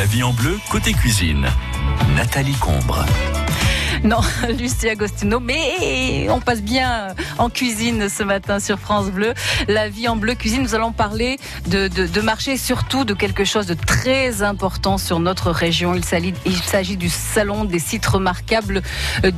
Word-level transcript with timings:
La 0.00 0.06
vie 0.06 0.22
en 0.22 0.32
bleu, 0.32 0.58
côté 0.70 0.94
cuisine. 0.94 1.46
Nathalie 2.16 2.54
Combre. 2.54 3.04
Non, 4.04 4.20
Lucie 4.58 4.88
Agostino, 4.88 5.40
mais 5.40 6.26
on 6.30 6.40
passe 6.40 6.62
bien 6.62 7.08
en 7.38 7.50
cuisine 7.50 8.08
ce 8.08 8.22
matin 8.22 8.58
sur 8.58 8.78
France 8.78 9.10
Bleu. 9.10 9.34
La 9.68 9.88
vie 9.88 10.08
en 10.08 10.16
bleu 10.16 10.34
cuisine, 10.34 10.62
nous 10.62 10.74
allons 10.74 10.92
parler 10.92 11.38
de, 11.66 11.88
de, 11.88 12.20
marché 12.20 12.56
surtout 12.56 13.04
de 13.04 13.12
quelque 13.12 13.44
chose 13.44 13.66
de 13.66 13.74
très 13.74 14.42
important 14.42 14.96
sur 14.96 15.20
notre 15.20 15.50
région. 15.50 15.94
Il 15.94 16.04
s'agit 16.62 16.96
du 16.96 17.08
salon 17.08 17.64
des 17.64 17.78
sites 17.78 18.06
remarquables 18.06 18.82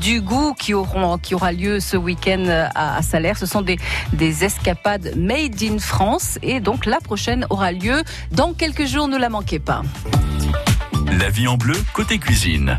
du 0.00 0.20
goût 0.20 0.54
qui, 0.54 0.74
aura 0.74 1.52
lieu 1.52 1.80
ce 1.80 1.96
week-end 1.96 2.44
à, 2.74 2.98
à. 2.98 3.02
Ce 3.02 3.46
sont 3.46 3.62
des, 3.62 3.78
des 4.12 4.44
escapades 4.44 5.14
made 5.16 5.60
in 5.62 5.78
France 5.78 6.38
et 6.42 6.60
donc 6.60 6.86
la 6.86 7.00
prochaine 7.00 7.46
aura 7.50 7.72
lieu 7.72 8.02
dans 8.30 8.52
quelques 8.52 8.86
jours. 8.86 9.08
Ne 9.08 9.18
la 9.18 9.28
manquez 9.28 9.58
pas. 9.58 9.82
La 11.18 11.28
vie 11.30 11.48
en 11.48 11.56
bleu, 11.56 11.76
côté 11.92 12.18
cuisine 12.18 12.78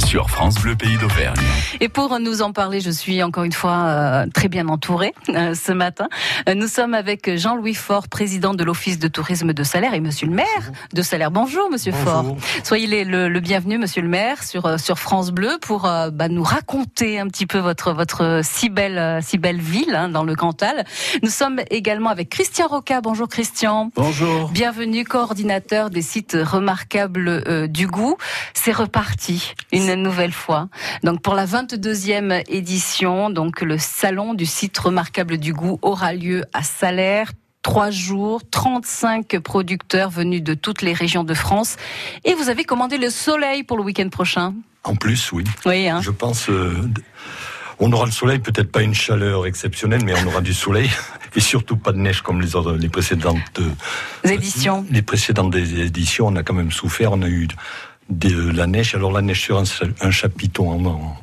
sur 0.00 0.30
France 0.30 0.56
Bleu 0.56 0.76
Pays 0.76 0.96
d'Auvergne. 0.98 1.36
Et 1.80 1.88
pour 1.88 2.18
nous 2.18 2.42
en 2.42 2.52
parler, 2.52 2.80
je 2.80 2.90
suis 2.90 3.22
encore 3.22 3.44
une 3.44 3.52
fois 3.52 3.84
euh, 3.86 4.26
très 4.32 4.48
bien 4.48 4.68
entourée 4.68 5.12
euh, 5.28 5.54
ce 5.54 5.72
matin. 5.72 6.08
Euh, 6.48 6.54
nous 6.54 6.66
sommes 6.66 6.94
avec 6.94 7.36
Jean-Louis 7.36 7.74
Faure, 7.74 8.08
président 8.08 8.54
de 8.54 8.64
l'Office 8.64 8.98
de 8.98 9.08
tourisme 9.08 9.52
de 9.52 9.62
Salaire 9.62 9.94
et 9.94 10.00
monsieur 10.00 10.26
le 10.26 10.34
maire 10.34 10.46
Bonjour. 10.56 10.74
de 10.94 11.02
Salaire. 11.02 11.30
Bonjour 11.30 11.70
monsieur 11.70 11.92
Bonjour. 11.92 12.12
Faure. 12.12 12.36
Soyez 12.64 13.04
le, 13.04 13.28
le, 13.28 13.40
bienvenu 13.40 13.78
monsieur 13.78 14.02
le 14.02 14.08
maire 14.08 14.42
sur 14.42 14.78
sur 14.78 14.98
France 14.98 15.30
Bleu 15.30 15.58
pour 15.60 15.82
bah, 15.82 16.28
nous 16.28 16.42
raconter 16.42 17.18
un 17.18 17.26
petit 17.26 17.46
peu 17.46 17.58
votre 17.58 17.92
votre 17.92 18.40
si 18.42 18.70
belle 18.70 19.20
si 19.22 19.38
belle 19.38 19.60
ville 19.60 19.94
hein, 19.94 20.08
dans 20.08 20.24
le 20.24 20.34
Cantal. 20.34 20.84
Nous 21.22 21.30
sommes 21.30 21.60
également 21.70 22.10
avec 22.10 22.28
Christian 22.30 22.68
Roca. 22.68 23.00
Bonjour 23.00 23.28
Christian. 23.28 23.90
Bonjour. 23.96 24.50
Bienvenue 24.50 25.04
coordinateur 25.04 25.90
des 25.90 26.02
sites 26.02 26.36
remarquables 26.40 27.28
euh, 27.28 27.66
du 27.66 27.86
goût. 27.86 28.16
C'est 28.54 28.72
reparti 28.72 29.54
une 29.72 29.89
nouvelle 29.96 30.32
fois. 30.32 30.68
Donc 31.02 31.22
pour 31.22 31.34
la 31.34 31.46
22e 31.46 32.42
édition, 32.48 33.30
donc 33.30 33.60
le 33.60 33.78
salon 33.78 34.34
du 34.34 34.46
site 34.46 34.76
remarquable 34.78 35.38
du 35.38 35.52
goût 35.52 35.78
aura 35.82 36.12
lieu 36.12 36.44
à 36.52 36.62
Salaire 36.62 37.32
trois 37.62 37.90
jours, 37.90 38.40
35 38.50 39.38
producteurs 39.38 40.10
venus 40.10 40.42
de 40.42 40.54
toutes 40.54 40.82
les 40.82 40.92
régions 40.92 41.24
de 41.24 41.34
France. 41.34 41.76
Et 42.24 42.34
vous 42.34 42.48
avez 42.48 42.64
commandé 42.64 42.98
le 42.98 43.10
soleil 43.10 43.62
pour 43.62 43.76
le 43.76 43.82
week-end 43.82 44.08
prochain. 44.08 44.54
En 44.84 44.96
plus, 44.96 45.32
oui. 45.32 45.44
Oui. 45.66 45.88
Hein. 45.88 46.00
Je 46.02 46.10
pense. 46.10 46.48
Euh, 46.48 46.74
on 47.78 47.92
aura 47.92 48.04
le 48.04 48.12
soleil, 48.12 48.38
peut-être 48.38 48.70
pas 48.70 48.82
une 48.82 48.94
chaleur 48.94 49.46
exceptionnelle, 49.46 50.02
mais 50.04 50.14
on 50.22 50.26
aura 50.26 50.42
du 50.42 50.52
soleil 50.52 50.90
et 51.34 51.40
surtout 51.40 51.76
pas 51.76 51.92
de 51.92 51.98
neige 51.98 52.20
comme 52.20 52.40
les, 52.40 52.54
autres, 52.54 52.74
les 52.74 52.88
précédentes 52.90 53.60
les 54.22 54.32
éditions. 54.32 54.84
Les 54.90 55.02
précédentes 55.02 55.54
éditions, 55.54 56.26
on 56.26 56.36
a 56.36 56.42
quand 56.42 56.54
même 56.54 56.72
souffert. 56.72 57.12
On 57.12 57.22
a 57.22 57.28
eu 57.28 57.48
de 58.10 58.50
la 58.50 58.66
neige. 58.66 58.94
Alors 58.94 59.12
la 59.12 59.22
neige 59.22 59.40
sur 59.40 59.58
un, 59.58 59.64
un 60.00 60.10
chapiteau 60.10 60.66
en, 60.66 61.16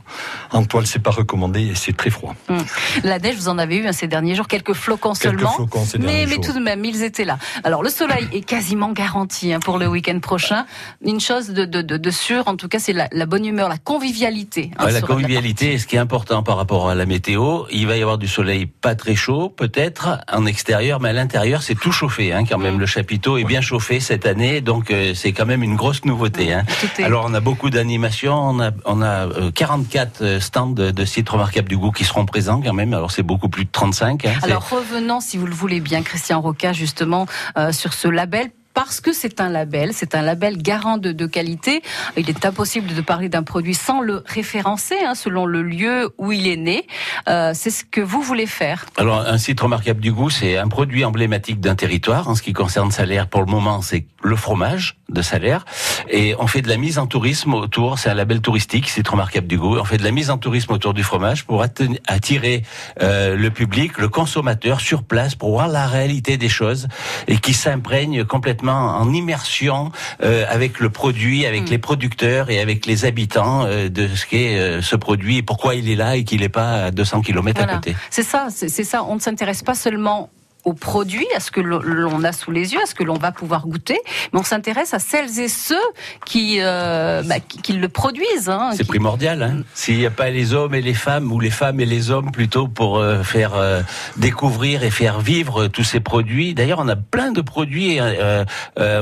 en, 0.51 0.63
toile, 0.65 0.87
c'est 0.87 0.99
pas 0.99 1.11
recommandé 1.11 1.61
et 1.61 1.75
c'est 1.75 1.95
très 1.95 2.09
froid. 2.09 2.35
Hum. 2.49 2.63
La 3.03 3.19
neige, 3.19 3.35
vous 3.35 3.49
en 3.49 3.57
avez 3.57 3.77
eu 3.77 3.87
hein, 3.87 3.91
ces 3.91 4.07
derniers 4.07 4.35
jours, 4.35 4.47
quelques 4.47 4.73
flocons 4.73 5.13
quelques 5.13 5.39
seulement. 5.39 5.53
Flocons 5.53 5.85
ces 5.85 5.97
mais, 5.97 6.25
mais 6.27 6.35
jours. 6.35 6.45
tout 6.45 6.53
de 6.53 6.59
même, 6.59 6.83
ils 6.85 7.03
étaient 7.03 7.25
là. 7.25 7.37
Alors 7.63 7.83
le 7.83 7.89
soleil 7.89 8.27
est 8.33 8.41
quasiment 8.41 8.91
garanti 8.91 9.53
hein, 9.53 9.59
pour 9.59 9.77
le 9.77 9.87
week-end 9.87 10.19
prochain. 10.19 10.65
Une 11.03 11.19
chose 11.19 11.49
de, 11.49 11.65
de, 11.65 11.81
de, 11.81 11.97
de 11.97 12.11
sûr, 12.11 12.47
en 12.47 12.55
tout 12.55 12.67
cas, 12.67 12.79
c'est 12.79 12.93
la, 12.93 13.07
la, 13.11 13.25
bonne 13.25 13.45
humeur, 13.45 13.69
la 13.69 13.77
convivialité. 13.77 14.71
Hein, 14.77 14.85
ouais, 14.85 14.91
la 14.91 15.01
convivialité, 15.01 15.73
la 15.73 15.79
ce 15.79 15.87
qui 15.87 15.95
est 15.95 15.99
important 15.99 16.43
par 16.43 16.57
rapport 16.57 16.89
à 16.89 16.95
la 16.95 17.05
météo, 17.05 17.63
il 17.71 17.87
va 17.87 17.97
y 17.97 18.01
avoir 18.01 18.17
du 18.17 18.27
soleil 18.27 18.65
pas 18.65 18.95
très 18.95 19.15
chaud, 19.15 19.49
peut-être 19.49 20.19
en 20.31 20.45
extérieur, 20.45 20.99
mais 20.99 21.09
à 21.09 21.13
l'intérieur, 21.13 21.61
c'est 21.63 21.75
tout 21.75 21.91
chauffé 21.91 22.33
hein, 22.33 22.43
quand 22.45 22.57
même. 22.57 22.75
Hum. 22.75 22.79
Le 22.79 22.85
chapiteau 22.85 23.37
est 23.37 23.43
bien 23.43 23.61
chauffé 23.61 23.99
cette 23.99 24.25
année, 24.25 24.61
donc 24.61 24.91
euh, 24.91 25.13
c'est 25.13 25.31
quand 25.31 25.45
même 25.45 25.63
une 25.63 25.75
grosse 25.75 26.05
nouveauté. 26.05 26.53
Hein. 26.53 26.63
Alors 26.99 27.25
on 27.27 27.33
a 27.33 27.39
beaucoup 27.39 27.69
d'animations, 27.69 28.35
on 28.35 28.59
a, 28.59 28.71
on 28.85 29.01
a 29.01 29.27
euh, 29.27 29.51
44 29.51 29.96
stands 30.39 30.67
de, 30.67 30.91
de, 30.91 31.05
sites 31.05 31.29
remarquables 31.29 31.69
du 31.69 31.77
goût 31.77 31.91
qui 31.91 32.03
seront 32.03 32.25
présents 32.25 32.61
quand 32.61 32.73
même. 32.73 32.93
Alors 32.93 33.11
c'est 33.11 33.23
beaucoup 33.23 33.49
plus 33.49 33.65
de 33.65 33.71
35. 33.71 34.25
Hein, 34.25 34.33
Alors 34.43 34.69
revenons, 34.69 35.19
si 35.19 35.37
vous 35.37 35.45
le 35.45 35.53
voulez 35.53 35.79
bien, 35.79 36.01
Christian 36.03 36.41
Roca, 36.41 36.73
justement 36.73 37.25
euh, 37.57 37.71
sur 37.71 37.93
ce 37.93 38.07
label 38.07 38.49
parce 38.77 39.01
que 39.01 39.11
c'est 39.11 39.41
un 39.41 39.49
label, 39.49 39.89
c'est 39.91 40.13
un 40.13 40.21
label 40.21 40.61
garant 40.61 40.99
de, 40.99 41.25
qualité. 41.25 41.81
Il 42.15 42.29
est 42.29 42.45
impossible 42.45 42.93
de 42.93 43.01
parler 43.01 43.27
d'un 43.27 43.41
produit 43.41 43.73
sans 43.73 44.01
le 44.01 44.23
référencer, 44.27 44.97
hein, 45.03 45.15
selon 45.15 45.47
le 45.47 45.63
lieu 45.63 46.13
où 46.19 46.31
il 46.31 46.45
est 46.47 46.57
né. 46.57 46.85
Euh, 47.27 47.53
c'est 47.55 47.71
ce 47.71 47.83
que 47.83 48.01
vous 48.01 48.21
voulez 48.21 48.45
faire. 48.45 48.85
Alors, 48.97 49.21
un 49.21 49.39
site 49.39 49.59
remarquable 49.59 49.99
du 49.99 50.11
goût, 50.11 50.29
c'est 50.29 50.57
un 50.57 50.67
produit 50.67 51.03
emblématique 51.03 51.59
d'un 51.59 51.73
territoire. 51.73 52.29
En 52.29 52.35
ce 52.35 52.43
qui 52.43 52.53
concerne 52.53 52.91
Salaire, 52.91 53.25
pour 53.25 53.41
le 53.41 53.47
moment, 53.47 53.81
c'est 53.81 54.05
le 54.21 54.35
fromage 54.35 54.97
de 55.09 55.23
Salaire. 55.23 55.65
Et 56.09 56.35
on 56.37 56.45
fait 56.45 56.61
de 56.61 56.69
la 56.69 56.77
mise 56.77 56.99
en 56.99 57.07
tourisme 57.07 57.55
autour, 57.55 57.97
c'est 57.97 58.09
un 58.11 58.13
label 58.13 58.41
touristique, 58.41 58.89
site 58.89 59.07
remarquable 59.07 59.47
du 59.47 59.57
goût. 59.57 59.79
On 59.79 59.85
fait 59.85 59.97
de 59.97 60.03
la 60.03 60.11
mise 60.11 60.29
en 60.29 60.37
tourisme 60.37 60.73
autour 60.73 60.93
du 60.93 61.01
fromage 61.01 61.45
pour 61.45 61.63
attirer 61.63 62.61
euh, 63.01 63.35
le 63.35 63.49
public, 63.49 63.97
le 63.97 64.09
consommateur 64.09 64.81
sur 64.81 65.01
place 65.01 65.33
pour 65.33 65.49
voir 65.49 65.67
la 65.67 65.87
réalité 65.87 66.37
des 66.37 66.49
choses 66.49 66.87
et 67.27 67.37
qui 67.37 67.53
s'imprègne 67.53 68.23
complètement 68.23 68.66
en 68.73 69.13
immersion 69.13 69.91
euh, 70.21 70.45
avec 70.49 70.79
le 70.79 70.89
produit, 70.89 71.45
avec 71.45 71.63
mmh. 71.63 71.71
les 71.71 71.77
producteurs 71.77 72.49
et 72.49 72.59
avec 72.59 72.85
les 72.85 73.05
habitants 73.05 73.65
euh, 73.65 73.89
de 73.89 74.07
ce 74.07 74.25
qu'est 74.25 74.57
euh, 74.57 74.81
ce 74.81 74.95
produit 74.95 75.37
et 75.37 75.43
pourquoi 75.43 75.75
il 75.75 75.89
est 75.89 75.95
là 75.95 76.15
et 76.15 76.23
qu'il 76.23 76.41
n'est 76.41 76.49
pas 76.49 76.85
à 76.85 76.91
200 76.91 77.21
km 77.21 77.59
voilà. 77.59 77.73
à 77.73 77.75
côté. 77.75 77.95
C'est 78.09 78.23
ça, 78.23 78.47
c'est 78.49 78.69
ça. 78.83 79.03
On 79.03 79.15
ne 79.15 79.19
s'intéresse 79.19 79.63
pas 79.63 79.75
seulement 79.75 80.29
au 80.67 80.73
produit, 80.73 81.25
à 81.33 81.39
ce 81.39 81.49
que 81.49 81.61
l'on 81.61 82.23
a 82.25 82.33
sous 82.33 82.51
les 82.51 82.73
yeux, 82.73 82.81
à 82.83 82.85
ce 82.85 82.93
que 82.93 83.05
l'on 83.05 83.17
va 83.17 83.31
pouvoir 83.31 83.65
goûter, 83.67 83.97
mais 84.33 84.39
on 84.39 84.43
s'intéresse 84.43 84.93
à 84.93 84.99
celles 84.99 85.39
et 85.39 85.47
ceux 85.47 85.87
qui, 86.25 86.57
euh, 86.59 87.23
bah, 87.23 87.39
qui, 87.39 87.61
qui, 87.61 87.71
le 87.71 87.87
produisent. 87.87 88.49
Hein, 88.49 88.71
C'est 88.73 88.83
qui... 88.83 88.89
primordial. 88.89 89.41
Hein. 89.43 89.63
S'il 89.73 89.97
n'y 89.97 90.05
a 90.05 90.11
pas 90.11 90.29
les 90.29 90.53
hommes 90.53 90.75
et 90.75 90.81
les 90.81 90.93
femmes, 90.93 91.31
ou 91.31 91.39
les 91.39 91.51
femmes 91.51 91.79
et 91.79 91.85
les 91.85 92.11
hommes 92.11 92.31
plutôt, 92.31 92.67
pour 92.67 92.97
euh, 92.97 93.23
faire 93.23 93.53
euh, 93.55 93.81
découvrir 94.17 94.83
et 94.83 94.89
faire 94.89 95.21
vivre 95.21 95.67
tous 95.67 95.85
ces 95.85 96.01
produits. 96.01 96.53
D'ailleurs, 96.53 96.79
on 96.79 96.89
a 96.89 96.97
plein 96.97 97.31
de 97.31 97.39
produits. 97.39 97.99
Euh, 98.01 98.43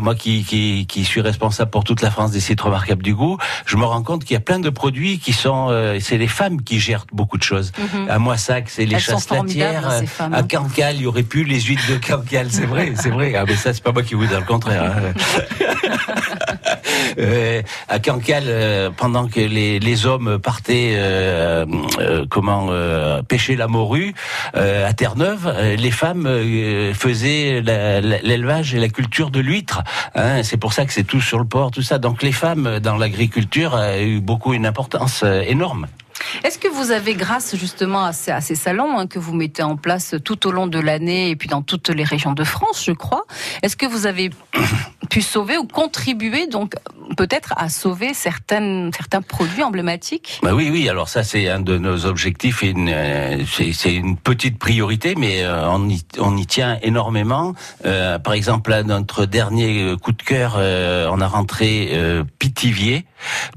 moi 0.01 0.13
qui, 0.13 0.43
qui, 0.43 0.85
qui, 0.85 1.03
suis 1.03 1.21
responsable 1.21 1.71
pour 1.71 1.83
toute 1.83 2.03
la 2.03 2.11
France 2.11 2.29
des 2.29 2.41
sites 2.41 2.61
remarquables 2.61 3.01
du 3.01 3.15
goût, 3.15 3.37
je 3.65 3.75
me 3.77 3.85
rends 3.85 4.03
compte 4.03 4.23
qu'il 4.23 4.35
y 4.35 4.37
a 4.37 4.45
plein 4.51 4.59
de 4.59 4.69
produits 4.69 5.17
qui 5.17 5.33
sont... 5.33 5.61
c'est 5.99 6.17
les 6.17 6.27
femmes 6.27 6.61
qui 6.61 6.79
gèrent 6.79 7.07
beaucoup 7.11 7.39
de 7.39 7.43
choses. 7.51 7.71
Mm 7.71 7.83
-hmm. 7.83 8.11
À 8.15 8.17
Moissac, 8.19 8.63
c'est 8.69 8.85
les 8.85 8.99
chasses 8.99 9.29
latières. 9.31 9.87
À 9.87 9.99
hein. 10.23 10.43
Cancale, 10.43 10.95
il 10.97 11.03
y 11.03 11.07
aurait 11.07 11.29
pu 11.33 11.43
les 11.43 11.54
huîtres 11.59 11.89
de 11.89 11.97
Cancale, 11.97 12.47
c'est 12.49 12.65
vrai, 12.65 12.93
c'est 12.95 13.09
vrai. 13.09 13.33
Ah, 13.35 13.43
mais 13.47 13.55
ça, 13.55 13.73
c'est 13.73 13.83
pas 13.83 13.91
moi 13.91 14.03
qui 14.03 14.13
vous 14.15 14.25
dis 14.25 14.33
le 14.33 14.41
contraire. 14.41 14.83
Hein. 14.83 15.13
euh, 17.19 17.61
à 17.87 17.99
Cancale, 17.99 18.45
euh, 18.47 18.89
pendant 18.95 19.27
que 19.27 19.39
les, 19.39 19.79
les 19.79 20.05
hommes 20.05 20.39
partaient, 20.39 20.93
euh 20.95 21.65
comment, 22.29 22.69
pêcher 23.27 23.55
la 23.55 23.67
morue 23.67 24.13
à 24.53 24.93
Terre-Neuve, 24.93 25.53
les 25.77 25.91
femmes 25.91 26.27
faisaient 26.93 27.61
l'élevage 27.61 28.73
et 28.73 28.79
la 28.79 28.89
culture 28.89 29.31
de 29.31 29.39
l'huître. 29.39 29.83
Hein. 30.15 30.43
C'est 30.43 30.57
pour 30.57 30.73
ça 30.73 30.85
que 30.85 30.93
c'est 30.93 31.03
tout 31.03 31.21
sur 31.21 31.39
le 31.39 31.45
port, 31.45 31.71
tout 31.71 31.81
ça. 31.81 31.97
Donc 31.97 32.23
les 32.23 32.31
femmes 32.31 32.79
dans 32.79 32.97
l'agriculture 32.97 33.75
a 33.75 34.01
eu 34.01 34.19
beaucoup 34.19 34.53
une 34.53 34.65
importance 34.65 35.23
énorme. 35.23 35.87
Est-ce 36.43 36.59
que 36.59 36.67
vous 36.67 36.91
avez, 36.91 37.15
grâce 37.15 37.55
justement 37.55 38.03
à 38.03 38.13
ces, 38.13 38.31
à 38.31 38.41
salons 38.41 38.97
hein, 38.97 39.07
que 39.07 39.19
vous 39.19 39.33
mettez 39.33 39.63
en 39.63 39.77
place 39.77 40.15
tout 40.23 40.47
au 40.47 40.51
long 40.51 40.67
de 40.67 40.79
l'année 40.79 41.29
et 41.29 41.35
puis 41.35 41.47
dans 41.47 41.61
toutes 41.61 41.89
les 41.89 42.03
régions 42.03 42.33
de 42.33 42.43
France, 42.43 42.83
je 42.85 42.91
crois, 42.91 43.25
est-ce 43.63 43.75
que 43.75 43.85
vous 43.85 44.05
avez 44.05 44.29
pu 45.09 45.21
sauver 45.21 45.57
ou 45.57 45.65
contribuer 45.65 46.47
donc 46.47 46.75
peut-être 47.17 47.53
à 47.57 47.69
sauver 47.69 48.13
certaines, 48.13 48.91
certains 48.95 49.21
produits 49.21 49.63
emblématiques? 49.63 50.39
Bah 50.43 50.53
Oui, 50.53 50.69
oui. 50.71 50.89
Alors 50.89 51.09
ça, 51.09 51.23
c'est 51.23 51.49
un 51.49 51.59
de 51.59 51.77
nos 51.77 52.05
objectifs 52.05 52.63
et 52.63 52.73
c'est 53.47 53.93
une 53.93 54.17
petite 54.17 54.59
priorité, 54.59 55.15
mais 55.15 55.43
euh, 55.43 55.69
on, 55.69 55.87
y, 56.37 56.45
tient 56.45 56.77
énormément. 56.81 57.53
Euh, 57.85 58.19
par 58.19 58.33
exemple, 58.33 58.71
là, 58.71 58.83
notre 58.83 59.25
dernier 59.25 59.95
coup 60.01 60.11
de 60.11 60.21
cœur, 60.21 60.55
euh, 60.57 61.09
on 61.11 61.21
a 61.21 61.27
rentré 61.27 61.91
Pitivier 62.39 63.05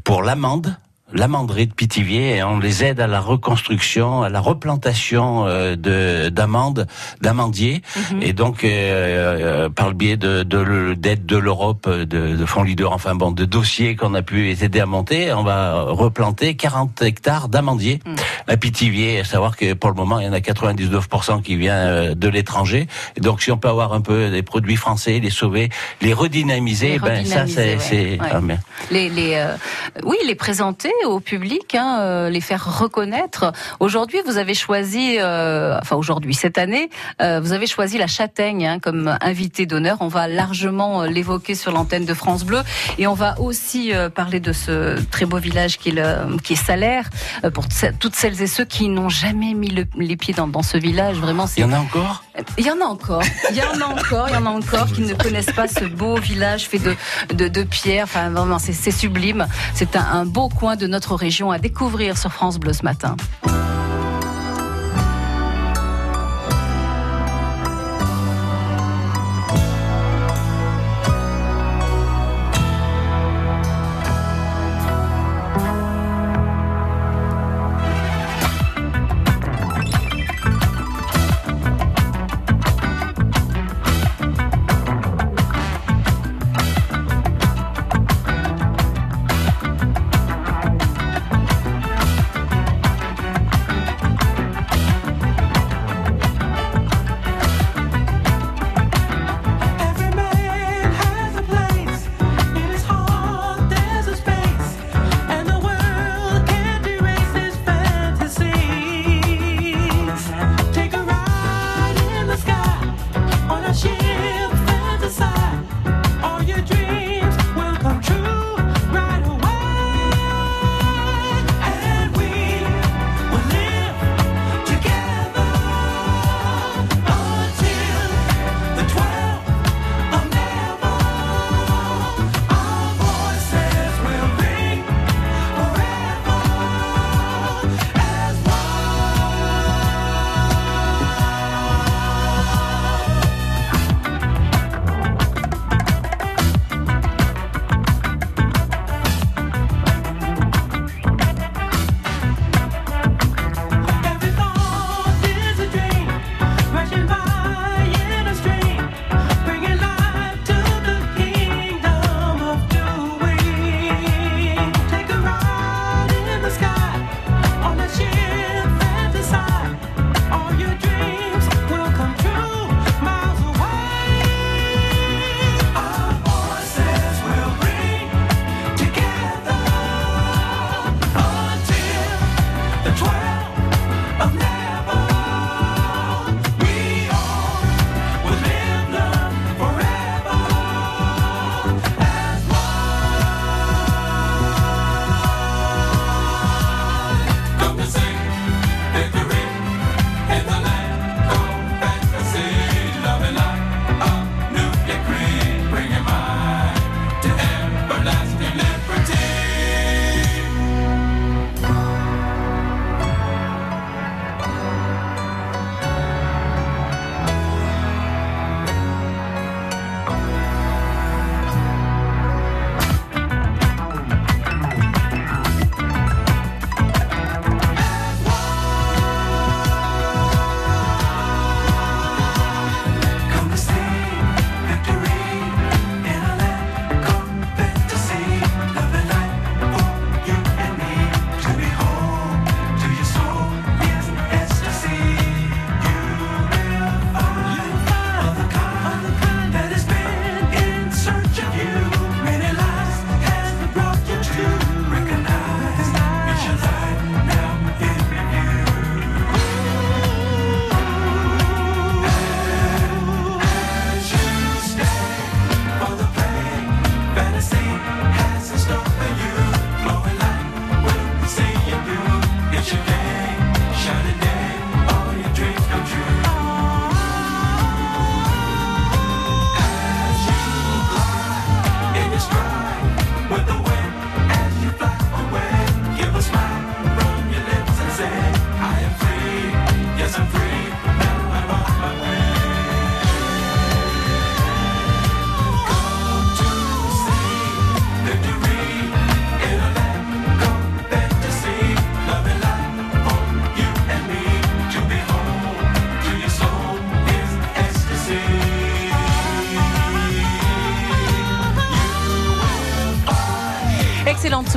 pour 0.04 0.22
l'amande 0.22 0.76
l'amanderie 1.12 1.66
de 1.66 1.72
Pithiviers 1.72 2.37
et 2.37 2.43
on 2.43 2.58
les 2.58 2.84
aide 2.84 3.00
à 3.00 3.06
la 3.06 3.20
reconstruction, 3.20 4.22
à 4.22 4.28
la 4.28 4.40
replantation 4.40 5.46
euh, 5.46 5.76
de 5.76 6.28
d'amandes, 6.28 6.87
d'amandiers 7.20 7.82
mm 7.82 8.00
-hmm. 8.00 8.22
et 8.22 8.32
donc 8.32 8.64
euh, 8.64 8.69
euh, 8.69 9.69
par 9.70 9.88
le 9.88 9.94
biais 9.94 10.16
de 10.16 10.43
d'aide 10.94 11.25
de, 11.26 11.34
de 11.34 11.38
l'Europe, 11.38 11.88
de, 11.88 12.37
de 12.37 12.46
fonds 12.46 12.62
leader, 12.62 12.93
enfin 12.93 13.14
bon, 13.14 13.31
de 13.32 13.44
dossiers 13.44 13.96
qu'on 13.96 14.14
a 14.14 14.22
pu 14.22 14.37
les 14.43 14.64
aider 14.64 14.81
à 14.81 14.87
monter, 14.87 15.32
on 15.32 15.44
va 15.44 15.82
replanter 16.05 16.55
40 16.55 17.02
hectares 17.02 17.49
d'amandiers 17.49 18.00
mm. 18.04 18.52
à 18.52 18.56
Pithiviers. 18.56 19.20
À 19.20 19.25
savoir 19.25 19.56
que 19.56 19.75
pour 19.75 19.90
le 19.90 19.96
moment, 19.96 20.19
il 20.20 20.26
y 20.26 20.28
en 20.28 20.32
a 20.32 20.40
99% 20.40 21.43
qui 21.43 21.56
vient 21.56 22.14
de 22.14 22.28
l'étranger. 22.28 22.87
Donc 23.20 23.43
si 23.43 23.50
on 23.50 23.58
peut 23.58 23.69
avoir 23.69 23.93
un 23.93 24.02
peu 24.02 24.31
des 24.31 24.43
produits 24.43 24.76
français, 24.76 25.19
les 25.20 25.31
sauver, 25.31 25.70
les 26.02 26.12
redynamiser, 26.12 26.93
les 26.93 26.99
ben 26.99 27.25
ça 27.25 27.46
c'est 27.46 27.76
ouais. 27.76 28.19
ah, 28.20 28.40
les, 28.90 29.08
les 29.19 29.31
oui 30.04 30.19
les 30.26 30.34
présenter 30.34 30.93
au 31.06 31.20
public, 31.20 31.74
hein, 31.74 32.00
euh, 32.00 32.30
les 32.30 32.40
faire 32.40 32.78
reconnaître. 32.78 33.52
Aujourd'hui, 33.80 34.18
vous 34.26 34.38
avez 34.38 34.54
choisi, 34.54 35.16
euh, 35.18 35.78
enfin 35.80 35.96
aujourd'hui, 35.96 36.34
cette 36.34 36.58
année, 36.58 36.90
euh, 37.20 37.40
vous 37.40 37.52
avez 37.52 37.66
choisi 37.66 37.98
la 37.98 38.06
châtaigne 38.06 38.66
hein, 38.66 38.78
comme 38.78 39.16
invité 39.20 39.66
d'honneur. 39.66 39.98
On 40.00 40.08
va 40.08 40.28
largement 40.28 41.02
l'évoquer 41.04 41.54
sur 41.54 41.72
l'antenne 41.72 42.04
de 42.04 42.14
France 42.14 42.44
Bleu 42.44 42.62
et 42.98 43.06
on 43.06 43.14
va 43.14 43.40
aussi 43.40 43.92
parler 44.14 44.40
de 44.40 44.52
ce 44.52 45.00
très 45.10 45.26
beau 45.26 45.38
village 45.38 45.78
qui 45.78 45.90
est, 45.90 45.92
le, 45.92 46.36
qui 46.38 46.54
est 46.54 46.56
Salaire 46.56 47.08
pour 47.54 47.64
toutes 47.98 48.14
celles 48.14 48.42
et 48.42 48.46
ceux 48.46 48.64
qui 48.64 48.88
n'ont 48.88 49.08
jamais 49.08 49.54
mis 49.54 49.72
les 49.96 50.16
pieds 50.16 50.34
dans, 50.34 50.48
dans 50.48 50.62
ce 50.62 50.76
village. 50.76 51.16
Vraiment, 51.18 51.46
il 51.56 51.62
y 51.62 51.64
en 51.64 51.72
a 51.72 51.78
encore? 51.78 52.22
Il 52.56 52.67
y 52.67 52.70
en 52.70 52.81
a 52.81 52.85
encore. 52.85 53.23
Il 53.50 53.56
y 53.56 53.62
en 53.62 53.81
a 53.81 53.87
encore. 53.87 54.29
Il 54.29 54.35
y 54.35 54.37
en 54.37 54.46
a 54.46 54.50
encore 54.50 54.87
qui 54.87 55.02
ne 55.02 55.14
connaissent 55.14 55.52
pas 55.52 55.69
ce 55.69 55.85
beau 55.85 56.17
village 56.17 56.69
fait 56.69 56.79
de 56.79 56.94
de, 57.35 57.49
de 57.49 57.62
pierre. 57.62 58.05
Enfin, 58.05 58.31
vraiment, 58.31 58.58
c'est 58.58 58.90
sublime. 58.90 59.46
C'est 59.75 59.96
un 59.96 60.25
beau 60.25 60.49
coin 60.49 60.76
de 60.76 60.87
notre 60.87 61.14
région 61.14 61.50
à 61.50 61.58
découvrir 61.58 62.17
sur 62.17 62.32
France 62.32 62.58
Bleu 62.58 62.73
ce 62.73 62.85
matin. 62.85 63.17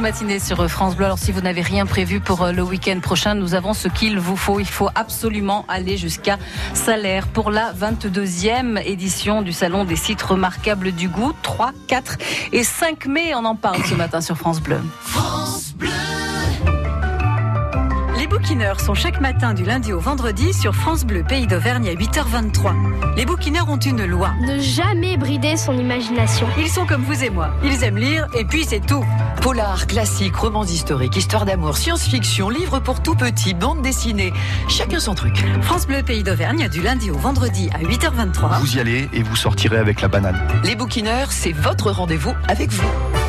Matinée 0.01 0.39
sur 0.39 0.69
France 0.69 0.95
Bleu. 0.95 1.05
Alors 1.05 1.19
si 1.19 1.31
vous 1.31 1.41
n'avez 1.41 1.61
rien 1.61 1.85
prévu 1.85 2.19
pour 2.19 2.41
euh, 2.43 2.51
le 2.51 2.63
week-end 2.63 2.99
prochain, 2.99 3.35
nous 3.35 3.53
avons 3.53 3.73
ce 3.73 3.87
qu'il 3.87 4.19
vous 4.19 4.35
faut. 4.35 4.59
Il 4.59 4.67
faut 4.67 4.89
absolument 4.95 5.63
aller 5.69 5.95
jusqu'à 5.95 6.37
Salaire 6.73 7.27
pour 7.27 7.51
la 7.51 7.71
22e 7.73 8.81
édition 8.83 9.41
du 9.43 9.53
Salon 9.53 9.85
des 9.85 9.95
sites 9.95 10.21
remarquables 10.21 10.91
du 10.91 11.07
goût. 11.07 11.33
3, 11.43 11.71
4 11.87 12.17
et 12.51 12.63
5 12.63 13.05
mai, 13.05 13.33
on 13.35 13.45
en 13.45 13.55
parle 13.55 13.83
ce 13.85 13.95
matin 13.95 14.19
sur. 14.19 14.37
France 14.37 14.61
Bleu 14.61 14.79
bouquineurs 18.61 18.79
sont 18.79 18.93
chaque 18.93 19.19
matin 19.19 19.55
du 19.55 19.65
lundi 19.65 19.91
au 19.91 19.99
vendredi 19.99 20.53
sur 20.53 20.75
France 20.75 21.03
Bleu 21.03 21.23
Pays 21.23 21.47
d'Auvergne 21.47 21.89
à 21.89 21.93
8h23. 21.93 23.15
Les 23.15 23.25
bouquineurs 23.25 23.67
ont 23.71 23.79
une 23.79 24.05
loi. 24.05 24.33
Ne 24.39 24.59
jamais 24.59 25.17
brider 25.17 25.57
son 25.57 25.75
imagination. 25.75 26.45
Ils 26.59 26.69
sont 26.69 26.85
comme 26.85 27.01
vous 27.01 27.23
et 27.23 27.31
moi. 27.31 27.55
Ils 27.63 27.83
aiment 27.83 27.97
lire 27.97 28.27
et 28.37 28.45
puis 28.45 28.63
c'est 28.63 28.85
tout. 28.85 29.03
Polar, 29.41 29.87
classique, 29.87 30.35
romans 30.35 30.63
historiques, 30.63 31.15
histoire 31.15 31.45
d'amour, 31.45 31.75
science-fiction, 31.75 32.49
livres 32.49 32.79
pour 32.79 33.01
tout 33.01 33.15
petit, 33.15 33.55
bande 33.55 33.81
dessinée. 33.81 34.31
Chacun 34.69 34.99
son 34.99 35.15
truc. 35.15 35.43
France 35.63 35.87
Bleu 35.87 36.03
Pays 36.03 36.21
d'Auvergne 36.21 36.69
du 36.69 36.83
lundi 36.83 37.09
au 37.09 37.17
vendredi 37.17 37.67
à 37.73 37.79
8h23. 37.79 38.59
Vous 38.59 38.77
y 38.77 38.79
allez 38.79 39.09
et 39.11 39.23
vous 39.23 39.35
sortirez 39.35 39.77
avec 39.77 40.01
la 40.01 40.07
banane. 40.07 40.39
Les 40.63 40.75
bouquineurs, 40.75 41.31
c'est 41.31 41.53
votre 41.53 41.89
rendez-vous 41.89 42.33
avec 42.47 42.69
vous. 42.69 43.20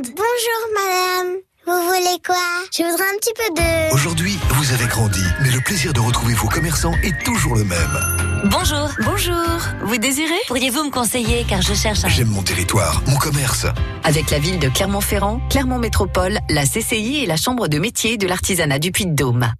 Bonjour 0.00 0.62
madame. 0.74 1.38
Vous 1.66 1.88
voulez 1.88 2.18
quoi? 2.24 2.36
Je 2.70 2.84
voudrais 2.84 3.02
un 3.02 3.18
petit 3.18 3.32
peu 3.34 3.60
de... 3.60 3.92
Aujourd'hui, 3.92 4.38
vous 4.50 4.72
avez 4.72 4.86
grandi, 4.86 5.24
mais 5.42 5.50
le 5.50 5.60
plaisir 5.60 5.92
de 5.92 5.98
retrouver 5.98 6.34
vos 6.34 6.46
commerçants 6.46 6.94
est 7.02 7.24
toujours 7.24 7.56
le 7.56 7.64
même. 7.64 7.98
Bonjour. 8.44 8.88
Bonjour. 9.04 9.58
Vous 9.82 9.98
désirez? 9.98 10.38
Pourriez-vous 10.46 10.84
me 10.84 10.90
conseiller 10.92 11.44
car 11.48 11.62
je 11.62 11.74
cherche 11.74 12.04
un... 12.04 12.08
J'aime 12.08 12.28
mon 12.28 12.42
territoire, 12.42 13.02
mon 13.08 13.16
commerce. 13.16 13.66
Avec 14.04 14.30
la 14.30 14.38
ville 14.38 14.60
de 14.60 14.68
Clermont-Ferrand, 14.68 15.40
Clermont 15.50 15.78
Métropole, 15.78 16.38
la 16.48 16.64
CCI 16.64 17.24
et 17.24 17.26
la 17.26 17.36
Chambre 17.36 17.66
de 17.66 17.80
métier 17.80 18.16
de 18.18 18.28
l'artisanat 18.28 18.78
du 18.78 18.92
Puy-de-Dôme. 18.92 19.52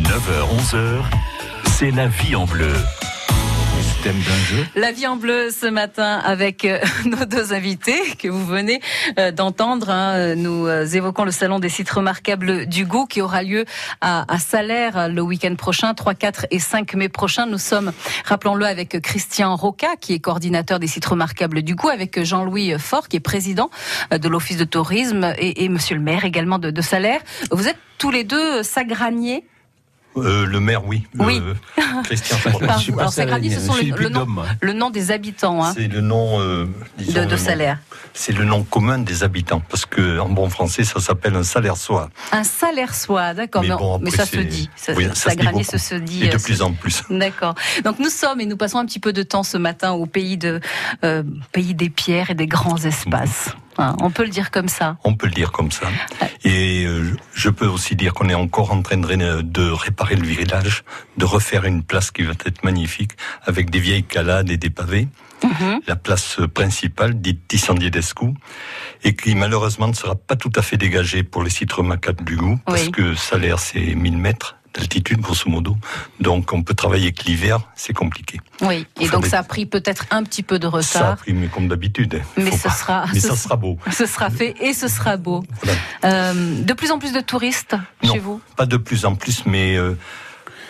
9h, 0.00 0.74
11h, 0.74 1.02
c'est 1.78 1.90
la 1.90 2.06
vie 2.06 2.36
en 2.36 2.44
bleu. 2.44 2.74
La 4.74 4.90
vie 4.90 5.06
en 5.06 5.16
bleu 5.16 5.50
ce 5.50 5.66
matin 5.66 6.20
avec 6.24 6.64
euh, 6.64 6.80
nos 7.04 7.24
deux 7.24 7.52
invités 7.52 8.00
que 8.18 8.26
vous 8.26 8.44
venez 8.44 8.80
euh, 9.18 9.30
d'entendre. 9.30 9.90
hein. 9.90 10.34
Nous 10.34 10.66
euh, 10.66 10.84
évoquons 10.86 11.24
le 11.24 11.30
salon 11.30 11.60
des 11.60 11.68
sites 11.68 11.90
remarquables 11.90 12.66
du 12.66 12.84
goût 12.84 13.06
qui 13.06 13.20
aura 13.20 13.42
lieu 13.42 13.64
à, 14.00 14.26
Salaire 14.38 15.08
le 15.08 15.22
week-end 15.22 15.54
prochain, 15.54 15.94
3, 15.94 16.14
4 16.14 16.46
et 16.50 16.58
5 16.58 16.94
mai 16.94 17.08
prochain. 17.08 17.46
Nous 17.46 17.58
sommes, 17.58 17.92
rappelons-le, 18.24 18.66
avec 18.66 19.00
Christian 19.00 19.54
Roca 19.54 19.94
qui 20.00 20.14
est 20.14 20.20
coordinateur 20.20 20.80
des 20.80 20.88
sites 20.88 21.06
remarquables 21.06 21.62
du 21.62 21.76
goût, 21.76 21.88
avec 21.88 22.22
Jean-Louis 22.24 22.74
Fort 22.78 23.06
qui 23.08 23.18
est 23.18 23.20
président 23.20 23.70
de 24.10 24.28
l'office 24.28 24.56
de 24.56 24.64
tourisme 24.64 25.32
et, 25.38 25.68
monsieur 25.68 25.94
le 25.94 26.02
maire 26.02 26.24
également 26.24 26.58
de, 26.58 26.70
de. 26.70 26.82
Vous 27.52 27.68
êtes 27.68 27.78
tous 27.98 28.10
les 28.10 28.24
deux 28.24 28.62
sagraniers 28.62 29.44
Euh, 30.16 30.44
le 30.44 30.60
maire, 30.60 30.84
oui. 30.86 31.06
Le- 31.14 31.24
Oui. 31.24 31.42
Christian 32.04 32.36
alors, 32.98 33.12
Sagranier, 33.12 33.50
ce 33.50 33.60
sont 33.60 33.74
le, 33.76 33.96
le 33.96 34.08
nom, 34.08 34.26
moi. 34.26 34.44
le 34.60 34.72
nom 34.72 34.90
des 34.90 35.10
habitants 35.10 35.64
hein, 35.64 35.72
C'est 35.74 35.88
le 35.88 36.00
nom, 36.00 36.38
euh, 36.40 36.66
disons, 36.98 37.12
de, 37.14 37.20
le 37.20 37.26
de 37.26 37.30
nom- 37.30 37.36
Salaire. 37.38 37.78
C'est 38.12 38.32
le 38.32 38.44
nom 38.44 38.62
commun 38.62 38.98
des 38.98 39.22
habitants, 39.24 39.62
parce 39.70 39.86
que 39.86 40.18
en 40.18 40.28
bon 40.28 40.50
français, 40.50 40.84
ça 40.84 41.00
s'appelle 41.00 41.34
un 41.34 41.42
salaire 41.44 41.76
soir. 41.78 42.10
Un 42.32 42.44
salaire 42.44 42.94
soit, 42.94 43.32
d'accord, 43.32 43.62
Mais 43.62 43.68
mais, 43.68 43.76
bon, 43.76 43.98
mais 44.00 44.10
ça 44.10 44.26
se 44.26 44.36
dit. 44.36 44.68
Ça, 44.76 44.92
oui, 44.94 45.04
ça, 45.14 45.14
ça 45.14 45.30
se 45.30 45.36
dit 45.36 45.78
se 45.78 45.94
dit. 45.94 46.24
Et 46.24 46.28
de 46.28 46.34
euh, 46.36 46.38
plus 46.38 46.60
en 46.62 46.72
plus. 46.72 47.02
D'accord. 47.08 47.54
Donc 47.84 47.98
nous 47.98 48.10
sommes 48.10 48.40
et 48.40 48.46
nous 48.46 48.56
passons 48.56 48.78
un 48.78 48.86
petit 48.86 49.00
peu 49.00 49.12
de 49.12 49.22
temps 49.22 49.42
ce 49.42 49.56
matin 49.56 49.92
au 49.92 50.04
pays 50.06 50.36
de 50.36 50.60
euh, 51.04 51.22
pays 51.52 51.74
des 51.74 51.88
pierres 51.88 52.30
et 52.30 52.34
des 52.34 52.46
grands 52.46 52.76
espaces. 52.76 53.50
Hein, 53.78 53.96
on 54.00 54.10
peut 54.10 54.24
le 54.24 54.28
dire 54.30 54.50
comme 54.50 54.68
ça. 54.68 54.96
On 55.04 55.14
peut 55.14 55.26
le 55.26 55.32
dire 55.32 55.50
comme 55.52 55.70
ça. 55.70 55.86
Et 56.44 56.84
euh, 56.84 57.16
je 57.34 57.48
peux 57.48 57.66
aussi 57.66 57.96
dire 57.96 58.12
qu'on 58.14 58.28
est 58.28 58.34
encore 58.34 58.72
en 58.72 58.82
train 58.82 58.98
de, 58.98 59.06
ré- 59.06 59.16
de 59.42 59.70
réparer 59.70 60.16
le 60.16 60.26
village, 60.26 60.84
de 61.16 61.24
refaire 61.24 61.64
une 61.64 61.82
place 61.82 62.10
qui 62.10 62.22
va 62.22 62.32
être 62.44 62.64
magnifique, 62.64 63.12
avec 63.44 63.70
des 63.70 63.78
vieilles 63.80 64.04
calades 64.04 64.50
et 64.50 64.56
des 64.58 64.70
pavés. 64.70 65.08
Mhm. 65.42 65.80
La 65.88 65.96
place 65.96 66.38
principale, 66.54 67.20
dite 67.20 67.48
Tissandier-Descou, 67.48 68.34
et 69.02 69.16
qui 69.16 69.34
malheureusement 69.34 69.88
ne 69.88 69.94
sera 69.94 70.14
pas 70.14 70.36
tout 70.36 70.52
à 70.54 70.62
fait 70.62 70.76
dégagée 70.76 71.22
pour 71.24 71.42
les 71.42 71.50
sites 71.50 71.72
remarquables 71.72 72.24
du 72.24 72.36
goût, 72.36 72.58
parce 72.66 72.88
que 72.90 73.14
Salaire, 73.14 73.58
c'est 73.58 73.94
1000 73.96 74.18
mètres 74.18 74.56
d'altitude, 74.74 75.20
grosso 75.20 75.48
modo. 75.50 75.76
Donc 76.20 76.52
on 76.52 76.62
peut 76.62 76.74
travailler 76.74 77.12
que 77.12 77.24
l'hiver, 77.24 77.60
c'est 77.76 77.92
compliqué. 77.92 78.38
Oui. 78.62 78.86
Et 79.00 79.08
donc 79.08 79.26
ça 79.26 79.38
a 79.40 79.42
pris 79.42 79.66
peut-être 79.66 80.06
un 80.10 80.22
petit 80.24 80.42
peu 80.42 80.58
de 80.58 80.68
Ça 80.80 80.98
a 80.98 81.02
retard. 81.02 81.16
pris, 81.18 81.32
mais 81.34 81.48
comme 81.48 81.68
d'habitude. 81.68 82.20
hein. 82.22 82.26
Mais 82.36 82.50
ce 82.56 82.62
pas- 82.64 82.70
sera- 82.70 83.04
Mais 83.12 83.20
ce 83.20 83.28
ça 83.28 83.36
sera- 83.36 83.56
beau. 83.56 83.78
Ce 83.90 84.06
sera 84.06 84.30
fait 84.30 84.54
et 84.60 84.72
ce 84.72 84.88
sera 84.88 85.16
beau. 85.16 85.44
Voilà. 85.62 85.78
Euh, 86.04 86.62
de 86.62 86.72
plus 86.72 86.90
en 86.90 86.98
plus 86.98 87.12
de 87.12 87.20
touristes 87.20 87.76
Non. 88.02 88.12
chez 88.14 88.18
vous? 88.18 88.40
Pas 88.56 88.66
de 88.66 88.76
plus 88.76 89.04
en 89.04 89.14
plus, 89.14 89.44
mais 89.46 89.76
euh, 89.76 89.94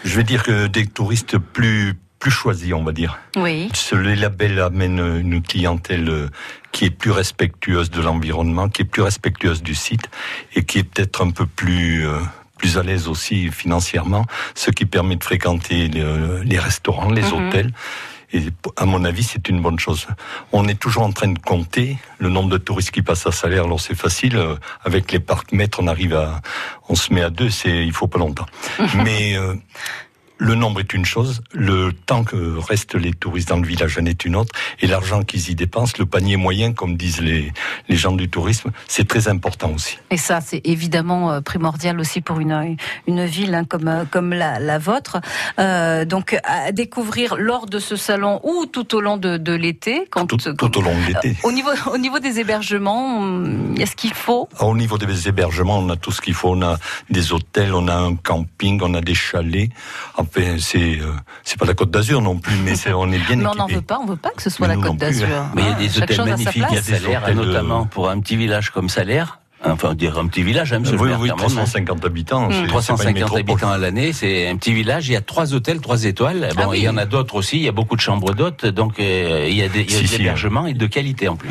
je 0.05 0.17
vais 0.17 0.25
dire 0.25 0.43
que 0.43 0.67
des 0.67 0.87
touristes 0.87 1.39
plus 1.39 1.95
plus 2.19 2.31
choisis, 2.31 2.73
on 2.73 2.85
va 2.85 2.93
dire. 2.93 3.19
Oui. 3.37 3.69
Ce- 3.75 3.97
Les 3.97 4.15
labels 4.15 4.61
amènent 4.61 5.01
une 5.21 5.43
clientèle 5.43 6.09
euh, 6.09 6.29
qui 6.71 6.85
est 6.85 6.91
plus 6.91 7.11
respectueuse 7.11 7.91
de 7.91 8.01
l'environnement, 8.01 8.69
qui 8.69 8.83
est 8.83 8.85
plus 8.85 9.03
respectueuse 9.03 9.61
du 9.61 9.75
site 9.75 10.09
et 10.55 10.63
qui 10.65 10.79
est 10.79 10.85
peut-être 10.85 11.21
un 11.25 11.31
peu 11.33 11.47
plus 11.47 12.07
euh, 12.07 12.21
plus 12.63 12.79
à 12.79 12.83
l'aise 12.85 13.09
aussi 13.09 13.51
financièrement, 13.51 14.25
ce 14.55 14.71
qui 14.71 14.87
permet 14.87 15.17
de 15.17 15.25
fréquenter 15.25 15.89
les, 15.89 16.05
les 16.45 16.59
restaurants, 16.61 17.11
les 17.11 17.23
Mhm. 17.23 17.35
hôtels. 17.49 17.73
Et 18.35 18.45
à 18.77 18.87
mon 18.87 19.05
avis, 19.05 19.25
c'est 19.25 19.49
une 19.51 19.61
bonne 19.61 19.79
chose. 19.79 20.07
On 20.53 20.67
est 20.69 20.79
toujours 20.81 21.03
en 21.03 21.13
train 21.13 21.29
de 21.29 21.39
compter 21.39 21.99
le 22.19 22.29
nombre 22.31 22.49
de 22.51 22.57
touristes 22.57 22.93
qui 22.93 23.03
passent 23.03 23.27
à 23.27 23.33
Salaire. 23.33 23.65
Alors 23.65 23.81
c'est 23.81 23.97
facile. 24.07 24.37
euh, 24.37 24.55
Avec 24.85 25.13
les 25.13 25.19
parcs 25.19 25.53
mètres, 25.53 25.81
on 25.83 25.87
arrive 25.89 26.15
à, 26.15 26.41
on 26.89 26.95
se 26.95 27.13
met 27.13 27.23
à 27.23 27.31
deux. 27.31 27.51
C'est, 27.51 27.85
il 27.85 27.93
faut 27.93 28.07
pas 28.07 28.19
longtemps. 28.21 28.47
Mais 29.05 29.37
euh, 29.37 29.55
le 30.43 30.55
nombre 30.57 30.81
est 30.81 30.93
une 30.93 31.05
chose, 31.05 31.41
le 31.53 31.93
temps 31.93 32.25
que 32.25 32.59
restent 32.59 32.97
les 32.97 33.13
touristes 33.13 33.49
dans 33.51 33.59
le 33.59 33.67
village 33.67 33.97
en 33.99 34.07
est 34.07 34.25
une 34.25 34.35
autre, 34.37 34.53
et 34.81 34.87
l'argent 34.89 35.23
qu'ils 35.23 35.51
y 35.51 35.55
dépensent, 35.55 35.95
le 35.99 36.07
panier 36.07 36.37
moyen, 36.37 36.73
comme 36.73 36.97
disent 36.97 37.21
les, 37.21 37.53
les 37.89 37.97
gens 37.97 38.13
du 38.13 38.29
tourisme, 38.29 38.71
c'est 38.89 39.07
très 39.07 39.29
important 39.29 39.71
aussi. 39.73 39.99
Et 40.11 40.17
ça, 40.17 40.41
c'est 40.41 40.61
évidemment 40.65 41.31
euh, 41.31 41.41
primordial 41.41 42.01
aussi 42.01 42.21
pour 42.21 42.41
une, 42.41 42.77
une 43.07 43.25
ville 43.25 43.55
hein, 43.55 43.65
comme, 43.65 43.87
euh, 43.89 44.05
comme 44.11 44.31
la, 44.33 44.59
la 44.59 44.79
vôtre. 44.79 45.19
Euh, 45.61 46.05
donc, 46.05 46.37
à 46.45 46.73
découvrir 46.73 47.37
lors 47.37 47.67
de 47.67 47.79
ce 47.79 47.95
salon 47.97 48.41
ou 48.43 48.67
tout 48.67 48.95
au 48.97 49.01
long 49.01 49.17
de, 49.19 49.37
de 49.37 49.53
l'été. 49.53 50.07
quand- 50.11 50.27
Tout, 50.27 50.39
tout 50.39 50.79
au 50.79 50.83
long 50.83 50.95
de 51.01 51.07
l'été. 51.07 51.37
Au 51.45 51.53
niveau, 51.53 51.71
au 51.93 51.99
niveau 51.99 52.19
des 52.19 52.41
hébergements, 52.41 53.19
hum, 53.21 53.75
est-ce 53.79 53.95
qu'il 53.95 54.15
faut? 54.15 54.49
Alors, 54.59 54.71
Au 54.71 54.77
niveau 54.77 54.99
des 54.99 55.29
hébergements, 55.29 55.79
on 55.79 55.89
a 55.91 55.97
tout 55.97 56.11
ce 56.11 56.21
qu'il 56.21 56.35
faut. 56.35 56.51
On 56.51 56.63
a 56.63 56.79
des 57.11 57.33
hôtels, 57.33 57.75
on 57.75 57.87
a 57.89 57.95
un 57.95 58.17
camping, 58.17 58.81
on 58.83 58.95
a 58.95 59.01
des 59.01 59.15
chalets. 59.15 59.71
Enfin, 60.35 60.57
c'est 60.59 60.99
euh, 61.01 61.13
c'est 61.45 61.59
pas 61.59 61.67
la 61.67 61.75
Côte 61.75 61.91
d'Azur 61.91 62.23
non 62.23 62.39
plus, 62.39 62.57
mais 62.65 62.75
c'est- 62.75 62.93
on 62.95 63.11
est 63.13 63.19
bien 63.19 63.37
Mais 63.37 63.47
on 63.47 63.55
n'en 63.55 63.67
veut 63.67 63.83
pas, 63.83 63.99
on 63.99 64.07
veut 64.07 64.17
pas 64.17 64.31
que 64.31 64.43
ce 64.43 64.49
soit 64.51 64.67
Mais 64.67 64.77
la 64.77 64.81
Côte 64.81 64.97
d'Azur. 64.97 65.29
hein. 65.31 65.51
Mais 65.55 65.63
il 65.63 65.69
y 65.69 65.71
a 65.71 65.75
des 65.75 65.89
chaque 65.91 66.05
hôtels 66.11 66.25
magnifiques, 66.25 66.65
il 66.71 66.75
y 66.75 66.79
a 66.79 66.81
des 66.81 66.93
Salaire, 66.99 67.23
hôtels 67.23 67.37
notamment 67.37 67.85
pour 67.87 68.09
un 68.09 68.19
petit 68.21 68.37
village 68.37 68.71
comme 68.71 68.89
Salaire. 68.89 69.41
Enfin, 69.65 69.95
dire 69.95 70.19
un 70.19 70.27
petit 70.27 70.43
village, 70.43 70.73
hein, 70.73 70.81
monsieur 70.81 70.97
oui, 70.99 71.11
oui, 71.21 71.29
quand 71.29 71.37
même, 71.37 71.45
hein. 71.47 71.65
350 71.65 72.05
habitants. 72.05 72.49
c'est- 72.51 72.55
c'est 72.57 72.61
pas 72.61 72.65
une 72.65 72.69
350 72.71 73.15
métropole. 73.15 73.41
habitants 73.41 73.71
à 73.71 73.79
l'année, 73.79 74.13
c'est 74.13 74.49
un 74.49 74.57
petit 74.57 74.73
village. 74.73 75.09
Il 75.09 75.13
y 75.13 75.17
a 75.17 75.21
trois 75.21 75.55
hôtels, 75.55 75.81
trois 75.81 76.05
étoiles. 76.05 76.49
Bon, 76.57 76.63
Ah 76.65 76.69
oui. 76.71 76.79
il 76.81 76.85
y 76.85 76.89
en 76.89 76.97
a 76.97 77.05
d'autres 77.07 77.37
aussi. 77.37 77.57
Il 77.59 77.63
y 77.63 77.69
a 77.69 77.73
beaucoup 77.73 77.95
de 77.95 78.01
chambres 78.01 78.35
d'hôtes, 78.35 78.67
donc 78.67 78.99
euh, 78.99 79.47
il 79.49 79.55
y 79.57 79.63
a 79.63 79.69
des, 79.69 79.87
Si, 79.89 80.01
des 80.01 80.07
si, 80.09 80.15
hébergements 80.17 80.67
et 80.67 80.75
de 80.75 80.87
qualité 80.87 81.29
en 81.29 81.37
plus. 81.37 81.51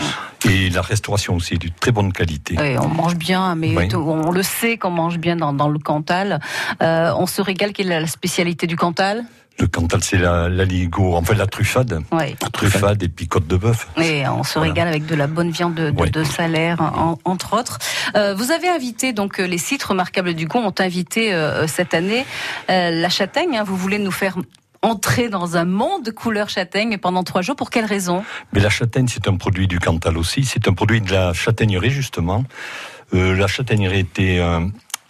Et 0.50 0.70
la 0.70 0.82
restauration 0.82 1.36
aussi 1.36 1.54
est 1.54 1.58
de 1.58 1.70
très 1.80 1.92
bonne 1.92 2.12
qualité. 2.12 2.56
Oui, 2.60 2.76
on 2.78 2.88
mange 2.90 3.16
bien, 3.16 3.56
mais 3.56 3.76
Oui. 3.78 3.88
on 3.96 4.32
le 4.32 4.44
sait 4.44 4.78
qu'on 4.78 4.90
mange 4.92 5.18
bien 5.18 5.36
dans, 5.38 5.54
dans 5.54 5.70
le 5.70 5.80
Cantal. 5.80 6.40
Euh, 6.82 7.14
on 7.18 7.28
se 7.28 7.42
régale. 7.42 7.72
Quelle 7.74 7.92
est 7.92 8.00
la 8.02 8.08
spécialité 8.08 8.68
du 8.68 8.76
Cantal? 8.76 9.24
Le 9.60 9.68
Cantal, 9.68 10.04
c'est 10.04 10.18
la, 10.18 10.50
la 10.50 10.66
ligo, 10.66 11.16
enfin 11.16 11.36
la 11.36 11.46
truffade. 11.46 12.02
Truffade 12.52 13.04
et 13.04 13.10
puis 13.10 13.28
côte 13.28 13.46
de 13.48 13.58
bœuf. 13.58 13.88
Et 13.98 14.28
on 14.28 14.44
se 14.44 14.54
Voilà. 14.58 14.72
régale 14.74 14.88
avec 14.88 15.06
de 15.06 15.14
la 15.14 15.28
bonne 15.28 15.52
viande 15.52 15.76
de, 15.76 15.92
de, 15.92 16.02
Ouais. 16.02 16.10
de 16.10 16.24
salaire, 16.24 16.82
en- 16.82 17.20
entre 17.26 17.60
autres. 17.60 17.78
Euh, 18.16 18.34
vous 18.34 18.52
avez 18.52 18.70
invité, 18.70 19.14
donc 19.14 19.40
euh, 19.40 19.46
les 19.46 19.60
sites 19.60 19.84
remarquables 19.84 20.34
du 20.34 20.48
Gon 20.48 20.66
ont 20.66 20.74
invité 20.80 21.34
euh, 21.34 21.68
cette 21.68 21.94
année 21.94 22.26
euh, 22.72 22.90
la 22.90 23.10
châtaigne. 23.10 23.58
hein. 23.58 23.64
vous 23.64 23.76
voulez 23.78 24.00
nous 24.00 24.12
faire 24.12 24.36
entrer 24.82 25.30
dans 25.30 25.58
un 25.58 25.66
monde 25.66 26.04
de 26.04 26.10
couleur 26.12 26.50
châtaigne 26.50 26.98
pendant 26.98 27.24
trois 27.24 27.44
jours. 27.44 27.56
Pour 27.56 27.70
quelle 27.70 27.86
raison? 27.86 28.24
Mais 28.54 28.62
la 28.62 28.70
châtaigne, 28.72 29.08
c'est 29.08 29.28
un 29.28 29.36
produit 29.38 29.68
du 29.68 29.78
Cantal 29.80 30.18
aussi. 30.18 30.44
C'est 30.44 30.68
un 30.68 30.74
produit 30.74 31.02
de 31.02 31.12
la 31.12 31.34
châtaignerie, 31.34 31.92
justement. 31.92 32.44
La 33.14 33.46
châtaignerie 33.46 34.00
était 34.00 34.40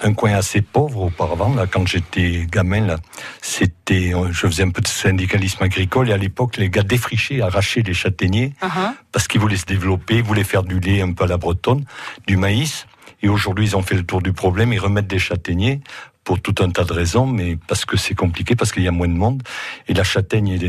un, 0.02 0.14
coin 0.14 0.34
assez 0.34 0.62
pauvre 0.62 1.04
auparavant. 1.04 1.54
Là, 1.54 1.68
quand 1.68 1.88
j'étais 1.88 2.46
gamin, 2.50 2.86
là, 2.86 2.98
c'était, 3.42 4.14
euh, 4.14 4.32
je 4.32 4.48
faisais 4.48 4.64
un 4.64 4.70
peu 4.70 4.82
de 4.82 4.88
syndicalisme 4.88 5.64
agricole 5.64 6.10
et 6.10 6.14
à 6.14 6.18
l'époque, 6.18 6.58
les 6.58 6.70
gars 6.70 6.84
défrichaient, 6.84 7.42
arrachaient 7.42 7.82
les 7.82 7.94
châtaigniers 7.94 8.54
Uh-huh. 8.62 8.94
parce 9.12 9.28
qu'ils 9.28 9.42
voulaient 9.42 9.58
se 9.58 9.66
développer, 9.66 10.22
voulaient 10.22 10.44
faire 10.44 10.64
du 10.64 10.80
lait 10.80 11.02
un 11.02 11.14
peu 11.14 11.24
à 11.24 11.28
la 11.28 11.38
bretonne, 11.38 11.84
du 12.28 12.38
maïs. 12.38 12.86
Et 13.24 13.30
aujourd'hui, 13.30 13.66
ils 13.66 13.76
ont 13.76 13.82
fait 13.82 13.96
le 13.96 14.04
tour 14.04 14.22
du 14.22 14.34
problème, 14.34 14.74
ils 14.74 14.80
remettent 14.80 15.08
des 15.08 15.20
châtaigniers 15.20 15.82
pour 16.24 16.40
tout 16.40 16.56
un 16.60 16.70
tas 16.70 16.84
de 16.84 16.94
raisons, 16.94 17.26
mais 17.26 17.58
parce 17.68 17.86
que 17.86 17.98
c'est 17.98 18.16
compliqué, 18.16 18.56
parce 18.56 18.72
qu'il 18.72 18.84
y 18.84 18.88
a 18.88 18.92
moins 18.92 19.08
de 19.08 19.14
monde. 19.14 19.42
Et 19.88 19.94
la 19.94 20.04
châtaigne 20.04 20.50
est, 20.50 20.64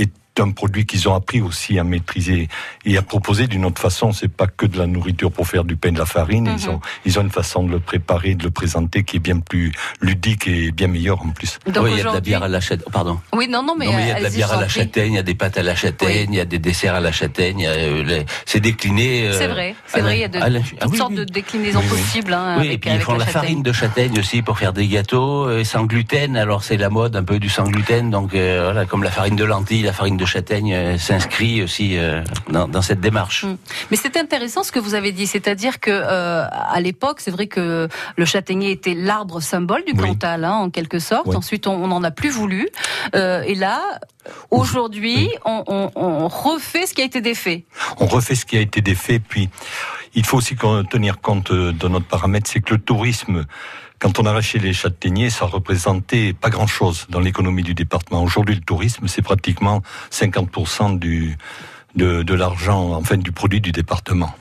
est 0.00 0.10
c'est 0.10 0.17
un 0.40 0.50
produit 0.50 0.86
qu'ils 0.86 1.08
ont 1.08 1.14
appris 1.14 1.40
aussi 1.40 1.78
à 1.78 1.84
maîtriser 1.84 2.48
et 2.84 2.96
à 2.96 3.02
proposer 3.02 3.46
d'une 3.46 3.64
autre 3.64 3.80
façon. 3.80 4.12
C'est 4.12 4.28
pas 4.28 4.46
que 4.46 4.66
de 4.66 4.78
la 4.78 4.86
nourriture 4.86 5.30
pour 5.32 5.46
faire 5.48 5.64
du 5.64 5.76
pain 5.76 5.88
et 5.90 5.92
de 5.92 5.98
la 5.98 6.06
farine. 6.06 6.46
Ils 6.58 6.64
Mhm. 6.68 6.74
ont, 6.76 6.80
ils 7.04 7.18
ont 7.18 7.22
une 7.22 7.30
façon 7.30 7.62
de 7.64 7.70
le 7.70 7.80
préparer, 7.80 8.34
de 8.34 8.44
le 8.44 8.50
présenter 8.50 9.04
qui 9.04 9.16
est 9.16 9.20
bien 9.20 9.40
plus 9.40 9.72
ludique 10.00 10.46
et 10.48 10.70
bien 10.72 10.88
meilleure 10.88 11.20
en 11.22 11.30
plus. 11.30 11.58
Donc 11.66 11.84
oui, 11.84 11.90
il 11.92 11.98
y 11.98 12.00
a 12.00 12.04
de 12.04 12.14
la 12.14 12.20
bière 12.20 12.42
à 12.42 12.48
la 12.48 12.60
châtaigne. 12.60 12.90
Pardon. 12.92 13.18
Oui, 13.34 13.48
non, 13.48 13.62
non, 13.62 13.74
mais, 13.78 13.86
non, 13.86 13.92
mais 13.92 14.02
il 14.02 14.08
y 14.08 14.12
a 14.12 14.18
de 14.18 14.22
la 14.22 14.30
bière 14.30 14.52
à 14.52 14.60
la 14.60 14.68
châtaigne, 14.68 15.12
il 15.12 15.16
y 15.16 15.18
a 15.18 15.22
des 15.22 15.34
pâtes 15.34 15.58
à 15.58 15.62
la 15.62 15.74
châtaigne, 15.74 16.32
il 16.32 16.36
y 16.36 16.40
a 16.40 16.44
des 16.44 16.58
desserts 16.58 16.94
à 16.94 17.00
la 17.00 17.12
châtaigne. 17.12 17.66
euh, 17.66 18.02
les- 18.04 18.26
C'est 18.46 18.60
décliné. 18.60 19.28
euh, 19.28 19.32
C'est 19.38 19.48
vrai, 19.48 19.74
c'est 19.86 19.98
la- 19.98 20.02
vrai, 20.04 20.16
il 20.18 20.20
y 20.20 20.24
a 20.24 20.28
de, 20.28 20.38
la- 20.38 20.60
toutes 20.60 20.78
ah 20.80 20.86
oui, 20.88 20.96
sortes 20.98 21.10
oui. 21.10 21.16
de 21.16 21.24
déclinaisons 21.24 21.80
possibles. 21.82 22.32
Hein, 22.32 22.56
Oui, 22.58 22.66
avec, 22.68 22.72
et 22.74 22.78
puis 22.78 22.90
ils 22.94 23.00
font 23.00 23.12
la, 23.12 23.18
châtaigne. 23.26 23.32
farine 23.32 23.62
de 23.62 23.72
châtaigne 23.72 24.18
aussi 24.18 24.42
pour 24.42 24.58
faire 24.58 24.72
des 24.72 24.86
gâteaux 24.88 25.46
euh, 25.46 25.64
sans 25.64 25.84
gluten. 25.84 26.36
Alors 26.36 26.62
c'est 26.64 26.76
la 26.76 26.88
mode 26.90 27.16
un 27.16 27.24
peu 27.24 27.38
du 27.38 27.48
sans 27.48 27.64
gluten. 27.64 28.10
Donc 28.10 28.34
euh, 28.34 28.60
voilà, 28.64 28.86
comme 28.86 29.02
la 29.02 29.10
farine 29.10 29.36
de 29.36 29.44
lentilles, 29.44 29.82
la 29.82 29.92
farine 29.92 30.16
de 30.16 30.24
châtaigne 30.28 30.72
euh, 30.74 30.98
s'inscrit 30.98 31.62
aussi 31.62 31.98
euh, 31.98 32.22
dans, 32.48 32.68
dans 32.68 32.82
cette 32.82 33.00
démarche. 33.00 33.44
Mm. 33.44 33.56
Mais 33.90 33.96
c'est 33.96 34.16
intéressant 34.16 34.62
ce 34.62 34.70
que 34.70 34.78
vous 34.78 34.94
avez 34.94 35.10
dit, 35.12 35.26
c'est-à-dire 35.26 35.80
que 35.80 35.90
euh, 35.90 36.44
à 36.50 36.80
l'époque, 36.80 37.18
c'est 37.20 37.30
vrai 37.32 37.46
que 37.48 37.88
le 38.16 38.24
châtaignier 38.24 38.70
était 38.70 38.94
l'arbre 38.94 39.40
symbole 39.40 39.82
du 39.84 39.92
Oui. 39.92 40.08
Cantal, 40.08 40.44
hein, 40.44 40.52
en 40.52 40.70
quelque 40.70 40.98
sorte. 41.00 41.26
Oui. 41.26 41.36
Ensuite, 41.36 41.66
on 41.66 41.86
n'en 41.88 42.04
a 42.04 42.10
plus 42.12 42.30
voulu. 42.30 42.68
Euh, 43.16 43.42
et 43.42 43.54
là, 43.56 43.80
aujourd'hui, 44.50 45.30
on, 45.44 45.64
on- 45.66 45.90
on 45.96 46.28
refait 46.28 46.86
ce 46.86 46.94
qui 46.94 47.02
a 47.02 47.04
été 47.04 47.20
défait. 47.20 47.64
on 47.98 48.06
refait 48.06 48.34
ce 48.34 48.44
qui 48.46 48.56
a 48.56 48.60
été 48.60 48.80
défait. 48.80 49.18
Puis, 49.18 49.48
il 50.14 50.24
faut 50.24 50.36
aussi 50.38 50.56
tenir 50.90 51.20
compte 51.20 51.52
de 51.52 51.88
notre 51.88 52.06
paramètre, 52.06 52.50
c'est 52.50 52.60
que 52.60 52.74
le 52.74 52.80
tourisme, 52.80 53.44
quand 53.98 54.18
on 54.18 54.26
arrachait 54.26 54.58
les 54.58 54.72
châtaigniers, 54.72 55.30
ça 55.30 55.46
représentait 55.46 56.32
pas 56.32 56.50
grand-chose 56.50 57.06
dans 57.10 57.20
l'économie 57.20 57.62
du 57.62 57.74
département. 57.74 58.22
Aujourd'hui, 58.22 58.54
le 58.54 58.60
tourisme, 58.60 59.08
c'est 59.08 59.22
pratiquement 59.22 59.82
50% 60.10 60.98
du, 60.98 61.36
de, 61.94 62.22
de 62.22 62.34
l'argent, 62.34 62.94
enfin, 62.94 63.16
du 63.16 63.32
produit 63.32 63.60
du 63.60 63.72
département. 63.72 64.34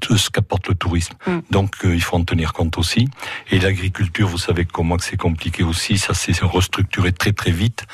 Tout 0.00 0.16
ce 0.16 0.30
qu'apporte 0.30 0.68
le 0.68 0.76
tourisme. 0.76 1.14
Mm. 1.26 1.38
Donc, 1.50 1.84
euh, 1.84 1.92
il 1.92 2.00
faut 2.00 2.16
en 2.16 2.22
tenir 2.22 2.52
compte 2.52 2.78
aussi. 2.78 3.08
Et 3.50 3.58
l'agriculture, 3.58 4.28
vous 4.28 4.38
savez 4.38 4.64
comment 4.64 4.96
c'est 5.00 5.16
compliqué 5.16 5.64
aussi. 5.64 5.98
Ça 5.98 6.14
s'est 6.14 6.32
restructuré 6.42 7.10
très 7.10 7.32
très 7.32 7.50
vite. 7.50 7.86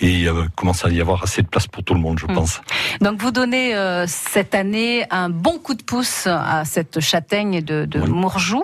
Et 0.00 0.26
euh, 0.28 0.44
commence 0.54 0.84
à 0.84 0.90
y 0.90 1.00
avoir 1.00 1.22
assez 1.24 1.42
de 1.42 1.48
place 1.48 1.66
pour 1.66 1.82
tout 1.82 1.94
le 1.94 2.00
monde, 2.00 2.18
je 2.18 2.26
Mm. 2.26 2.34
pense. 2.34 2.60
Donc 3.00 3.20
vous 3.20 3.30
donnez 3.30 3.74
euh, 3.74 4.04
cette 4.06 4.54
année 4.54 5.04
un 5.10 5.28
bon 5.28 5.58
coup 5.58 5.74
de 5.74 5.82
pouce 5.82 6.26
à 6.26 6.64
cette 6.64 7.00
châtaigne 7.00 7.62
de, 7.62 7.84
de 7.84 8.00
Oui. 8.00 8.08
Mourjou, 8.08 8.62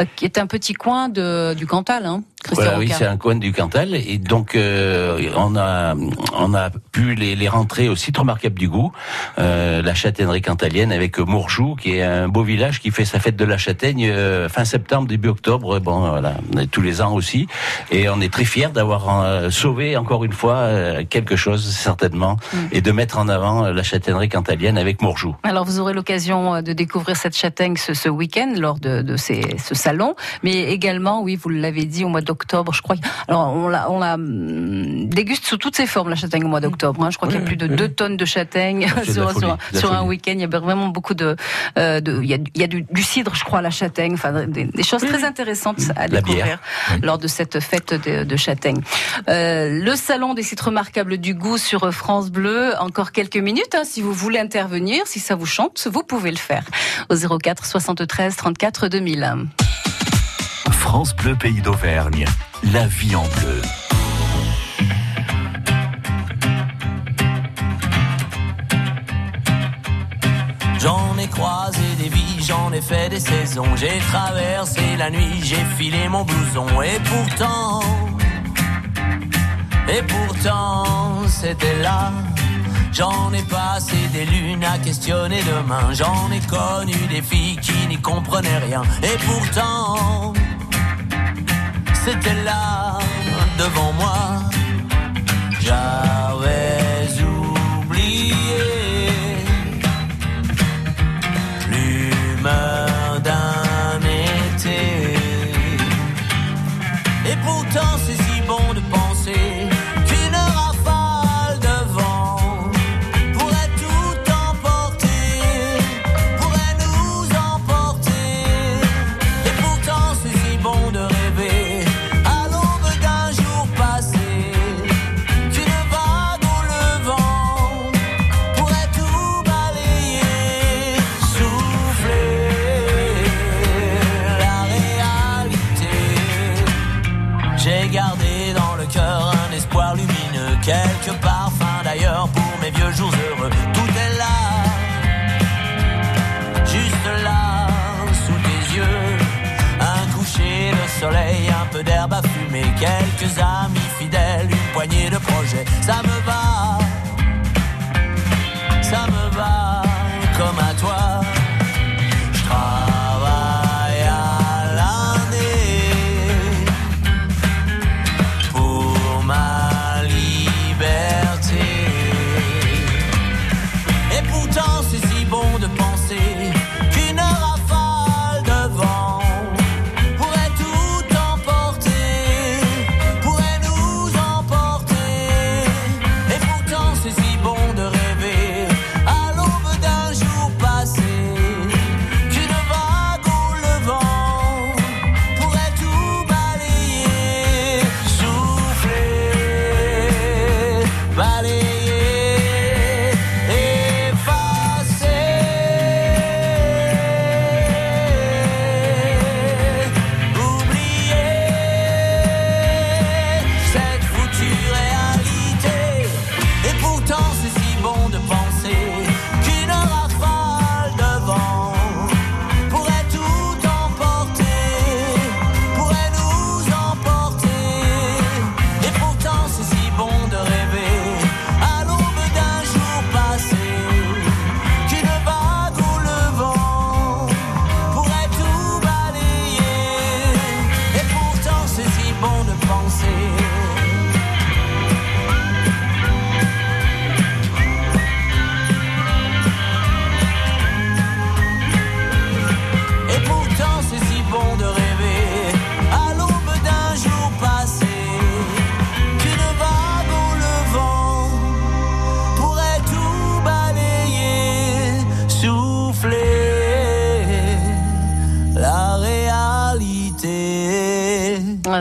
euh, 0.00 0.04
qui 0.16 0.24
est 0.24 0.38
un 0.38 0.46
petit 0.46 0.72
coin 0.74 1.08
de, 1.08 1.54
du 1.54 1.66
Cantal, 1.66 2.06
hein, 2.06 2.22
Voilà, 2.52 2.78
oui, 2.78 2.90
c'est 2.96 3.06
un 3.06 3.16
coin 3.16 3.34
du 3.36 3.52
Cantal 3.52 3.94
et 3.94 4.18
donc 4.18 4.54
euh, 4.56 5.30
on 5.36 5.56
a 5.56 5.94
on 6.36 6.54
a 6.54 6.70
pu 6.90 7.14
les, 7.14 7.36
les 7.36 7.48
rentrer 7.48 7.88
au 7.88 7.96
site 7.96 8.16
remarquable 8.18 8.58
du 8.58 8.68
goût, 8.68 8.92
euh, 9.38 9.82
la 9.82 9.94
châtaignerie 9.94 10.42
cantalienne 10.42 10.90
avec 10.92 11.18
Mourjou 11.18 11.76
qui 11.76 11.96
est 11.96 12.02
un 12.02 12.28
beau 12.28 12.42
village 12.42 12.80
qui 12.80 12.90
fait 12.90 13.04
sa 13.04 13.20
fête 13.20 13.36
de 13.36 13.44
la 13.44 13.58
châtaigne 13.58 14.08
euh, 14.10 14.48
fin 14.48 14.64
septembre 14.64 15.06
début 15.08 15.28
octobre. 15.28 15.78
Bon 15.80 16.00
voilà, 16.10 16.34
tous 16.70 16.80
les 16.82 17.00
ans 17.02 17.12
aussi 17.14 17.46
et 17.90 18.08
on 18.08 18.20
est 18.20 18.32
très 18.32 18.44
fiers 18.44 18.68
d'avoir 18.74 19.22
euh, 19.24 19.50
sauvé 19.50 19.96
encore 19.96 20.24
une 20.24 20.32
fois 20.32 20.61
euh, 20.62 21.02
quelque 21.08 21.36
chose 21.36 21.64
certainement 21.74 22.36
Mm. 22.52 22.56
et 22.72 22.80
de 22.80 22.92
mettre 22.92 23.18
en 23.18 23.28
avant 23.28 23.64
euh, 23.64 23.72
la 23.72 23.82
châtaignerie 23.82 24.28
cantalienne 24.28 24.76
avec 24.78 25.02
Mourjou. 25.02 25.34
Alors 25.42 25.64
vous 25.64 25.78
aurez 25.80 25.92
l'occasion 25.94 26.54
euh, 26.56 26.60
de 26.62 26.72
découvrir 26.72 27.16
cette 27.16 27.36
châtaigne 27.36 27.76
ce, 27.76 27.94
ce 27.94 28.08
week-end 28.08 28.52
lors 28.58 28.78
de, 28.78 29.02
de 29.02 29.16
ces, 29.16 29.42
ce 29.62 29.74
salon, 29.74 30.14
mais 30.42 30.70
également, 30.72 31.22
oui, 31.22 31.36
vous 31.36 31.48
l'avez 31.48 31.84
dit, 31.84 32.04
au 32.04 32.08
mois 32.08 32.20
d'octobre, 32.20 32.72
je 32.74 32.82
crois. 32.82 32.96
Alors 33.28 33.52
on 33.54 33.68
la, 33.68 33.90
on 33.90 33.98
la 33.98 34.14
hum, 34.14 35.08
déguste 35.08 35.44
sous 35.46 35.56
toutes 35.56 35.76
ses 35.76 35.86
formes 35.86 36.08
la 36.10 36.16
châtaigne 36.16 36.44
au 36.44 36.48
mois 36.48 36.60
d'octobre. 36.60 37.02
hein. 37.04 37.10
Je 37.10 37.16
crois 37.16 37.28
qu'il 37.28 37.38
y 37.38 37.42
a 37.42 37.44
plus 37.46 37.56
de 37.56 37.66
2 37.66 37.88
tonnes 37.88 38.16
de 38.16 38.24
châtaigne 38.24 38.86
Ah, 38.96 39.00
de 39.00 39.12
sur, 39.12 39.30
folie, 39.30 39.38
sur- 39.46 39.56
de 39.56 39.74
la 39.74 39.80
sur 39.80 39.92
un 39.92 40.02
week-end. 40.04 40.32
Il 40.34 40.40
y 40.40 40.44
a 40.44 40.58
vraiment 40.58 40.88
beaucoup 40.88 41.14
de, 41.14 41.36
euh, 41.78 42.00
de 42.00 42.20
il 42.22 42.28
y 42.28 42.34
a, 42.34 42.38
il 42.54 42.60
y 42.60 42.64
a 42.64 42.66
du, 42.66 42.82
du 42.90 43.02
cidre, 43.02 43.34
je 43.34 43.44
crois, 43.44 43.60
à 43.60 43.62
la 43.62 43.70
châtaigne. 43.70 44.14
Enfin, 44.14 44.46
des, 44.46 44.64
des 44.64 44.82
choses 44.82 45.02
très 45.04 45.24
intéressantes 45.24 45.78
à 45.96 46.02
La 46.08 46.20
découvrir 46.20 46.44
bière. 46.44 46.58
lors 47.02 47.18
de 47.18 47.26
cette 47.28 47.60
fête 47.60 47.94
de, 47.94 48.24
de 48.24 48.36
châtaigne. 48.36 48.80
Euh, 49.28 49.80
le 49.82 49.94
salon 49.96 50.34
des 50.34 50.42
sites 50.52 50.60
remarquables 50.60 51.16
du 51.16 51.34
goût 51.34 51.56
sur 51.56 51.90
France 51.94 52.30
Bleu. 52.30 52.74
Encore 52.78 53.12
quelques 53.12 53.38
minutes, 53.38 53.74
hein, 53.74 53.84
si 53.84 54.02
vous 54.02 54.12
voulez 54.12 54.38
intervenir, 54.38 55.06
si 55.06 55.18
ça 55.18 55.34
vous 55.34 55.46
chante, 55.46 55.88
vous 55.90 56.02
pouvez 56.02 56.30
le 56.30 56.36
faire 56.36 56.62
au 57.08 57.16
04 57.16 57.64
73 57.64 58.36
34 58.36 58.88
2000. 58.88 59.46
France 60.70 61.16
Bleu 61.16 61.36
Pays 61.36 61.62
d'Auvergne. 61.62 62.26
La 62.70 62.86
vie 62.86 63.16
en 63.16 63.22
bleu. 63.22 63.62
J'en 70.78 71.16
ai 71.16 71.28
croisé 71.28 71.78
des 71.96 72.10
vies, 72.10 72.44
j'en 72.46 72.70
ai 72.74 72.82
fait 72.82 73.08
des 73.08 73.20
saisons. 73.20 73.74
J'ai 73.76 73.98
traversé 74.10 74.82
la 74.98 75.08
nuit, 75.08 75.40
j'ai 75.42 75.64
filé 75.78 76.10
mon 76.10 76.24
blouson. 76.24 76.66
Et 76.82 77.00
pourtant, 77.04 77.80
et 79.88 80.02
pourtant, 80.02 81.26
c'était 81.28 81.78
là. 81.82 82.12
J'en 82.92 83.32
ai 83.32 83.42
passé 83.42 83.96
des 84.12 84.26
lunes 84.26 84.64
à 84.64 84.78
questionner 84.78 85.42
demain. 85.42 85.92
J'en 85.92 86.30
ai 86.30 86.40
connu 86.40 86.94
des 87.08 87.22
filles 87.22 87.56
qui 87.56 87.86
n'y 87.88 87.96
comprenaient 87.96 88.58
rien. 88.58 88.82
Et 89.02 89.16
pourtant, 89.26 90.34
c'était 92.04 92.42
là, 92.44 92.98
devant 93.58 93.92
moi. 93.94 94.51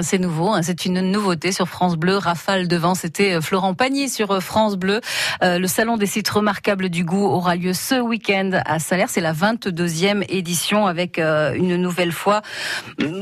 C'est 0.02 0.18
nouveau, 0.18 0.50
hein, 0.50 0.62
c'est 0.62 0.86
une 0.86 1.02
nouveauté 1.02 1.52
sur 1.52 1.68
France 1.68 1.96
Bleu. 1.96 2.18
Rafale 2.18 2.68
devant, 2.68 2.96
c'était 2.96 3.34
euh, 3.34 3.42
Florent 3.42 3.74
Pagny 3.74 4.10
sur 4.10 4.32
euh, 4.32 4.40
France 4.40 4.76
Bleu. 4.76 5.02
Euh, 5.44 5.60
le 5.60 5.68
salon 5.68 5.98
des 5.98 6.06
sites 6.06 6.30
remarquables 6.30 6.90
du 6.90 7.04
goût 7.04 7.26
aura 7.26 7.56
lieu 7.56 7.74
ce 7.74 7.96
week-end 7.96 8.62
à 8.66 8.80
Salaire. 8.80 9.10
C'est 9.10 9.22
la 9.22 9.34
22e 9.34 10.24
édition 10.30 10.88
avec 10.88 11.20
une 11.20 11.76
nouvelle 11.76 12.12
fois, 12.12 12.42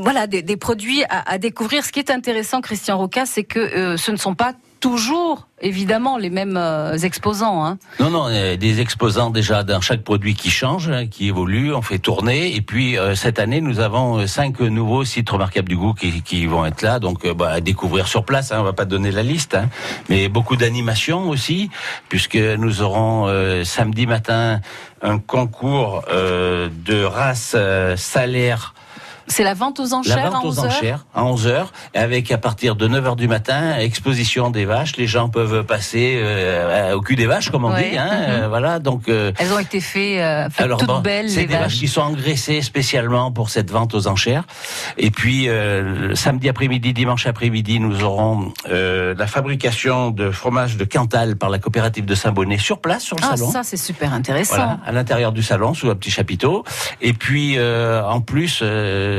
voilà, 0.02 0.28
des, 0.28 0.58
produits 0.58 1.04
à, 1.10 1.30
à, 1.32 1.38
découvrir. 1.38 1.84
Ce 1.84 1.92
qui 1.92 2.00
est 2.00 2.12
intéressant, 2.12 2.62
Christian 2.62 2.98
Roca, 2.98 3.26
c'est 3.26 3.44
que 3.44 3.98
ce 3.98 4.12
ne 4.12 4.18
sont 4.18 4.36
pas 4.36 4.54
toujours 4.80 5.48
évidemment 5.62 6.18
les 6.18 6.30
mêmes 6.30 6.58
euh, 6.58 6.98
exposants. 6.98 7.66
Hein. 7.66 7.78
Non, 8.00 8.10
non, 8.10 8.30
des 8.30 8.80
exposants 8.80 9.30
déjà 9.30 9.64
dans 9.64 9.82
chaque 9.82 10.04
produit 10.04 10.34
qui 10.34 10.50
change, 10.50 10.90
hein, 10.90 11.08
qui 11.08 11.28
évolue, 11.28 11.74
on 11.74 11.82
fait 11.82 12.00
tourner. 12.00 12.56
Et 12.56 12.62
puis 12.62 12.98
euh, 12.98 13.16
cette 13.16 13.40
année, 13.40 13.62
nous 13.62 13.80
avons 13.80 14.20
euh, 14.20 14.28
cinq 14.28 14.60
nouveaux 14.62 15.04
sites 15.04 15.30
remarquables 15.30 15.68
du 15.68 15.78
goût 15.78 15.94
qui, 15.94 16.46
vont 16.46 16.66
être 16.66 16.82
là, 16.82 17.00
donc 17.00 17.28
bah, 17.34 17.52
à 17.52 17.62
découvrir 17.62 18.08
sur 18.08 18.24
place. 18.24 18.52
Hein, 18.52 18.58
on 18.60 18.64
va 18.64 18.74
pas 18.74 18.86
donner 18.86 19.12
la 19.12 19.24
liste, 19.24 19.56
hein, 19.56 19.70
mais 20.08 20.30
beaucoup 20.30 20.56
d'animations 20.56 21.30
aussi, 21.30 21.70
puisque 22.08 22.38
nous 22.38 22.82
aurons 22.82 23.28
samedi 23.64 24.08
matin 24.08 24.62
un 25.02 25.20
concours 25.20 26.04
de 26.10 27.04
race 27.04 27.56
salaire 27.96 28.74
c'est 29.30 29.44
la 29.44 29.54
vente 29.54 29.80
aux 29.80 29.94
enchères 29.94 30.18
la 30.18 30.30
vente 30.30 30.46
aux 30.46 30.60
enchères 30.60 31.06
à 31.14 31.24
11 31.24 31.48
h 31.48 31.66
avec 31.94 32.32
à 32.32 32.38
partir 32.38 32.76
de 32.76 32.88
9 32.88 33.06
h 33.06 33.16
du 33.16 33.28
matin 33.28 33.78
exposition 33.78 34.50
des 34.50 34.66
vaches. 34.66 34.98
Les 34.98 35.08
gens 35.08 35.30
peuvent 35.30 35.64
passer 35.64 36.20
euh, 36.22 36.96
au 36.96 37.02
cul 37.02 37.16
des 37.16 37.26
vaches, 37.26 37.50
comme 37.50 37.66
on 37.66 37.76
dit. 37.76 37.98
Hein, 37.98 38.06
mhm. 38.06 38.30
euh, 38.30 38.48
voilà, 38.48 38.80
donc 38.80 39.10
euh, 39.10 39.32
elles 39.38 39.52
ont 39.54 39.60
été 39.60 39.82
faites, 39.82 40.52
fait 40.52 40.68
toutes 40.68 41.02
belles. 41.04 41.30
C'est 41.30 41.46
des 41.46 41.58
vaches. 41.58 41.78
qui 41.78 41.88
sont 41.88 42.02
engraissées 42.02 42.62
spécialement 42.62 43.32
pour 43.32 43.50
cette 43.50 43.72
vente 43.72 43.94
aux 43.94 44.08
enchères. 44.08 44.44
Et 44.98 45.12
puis 45.12 45.48
samedi 46.14 46.50
après-midi, 46.50 46.94
dimanche 46.94 47.28
après-midi, 47.28 47.80
nous 47.80 48.04
aurons 48.04 48.54
la 48.70 49.28
fabrication 49.28 50.12
de 50.12 50.32
fromage 50.32 50.78
de 50.78 50.86
Cantal 50.86 51.36
par 51.36 51.50
la 51.50 51.60
coopérative 51.60 52.06
de 52.06 52.16
Saint-Bonnet 52.16 52.58
sur 52.58 52.80
place 52.80 53.04
sur 53.04 53.18
le 53.18 53.24
ah, 53.26 53.36
salon. 53.36 53.52
Ça 53.52 53.64
c'est 53.64 53.78
super 53.78 54.14
intéressant. 54.14 54.56
Voilà, 54.56 54.80
à 54.86 54.92
l'intérieur 54.92 55.32
du 55.32 55.44
salon 55.44 55.74
sous 55.74 55.90
un 55.90 55.96
petit 55.96 56.12
chapiteau. 56.12 56.64
Et 57.02 57.14
puis 57.14 57.58
en 57.60 58.22
plus 58.22 58.62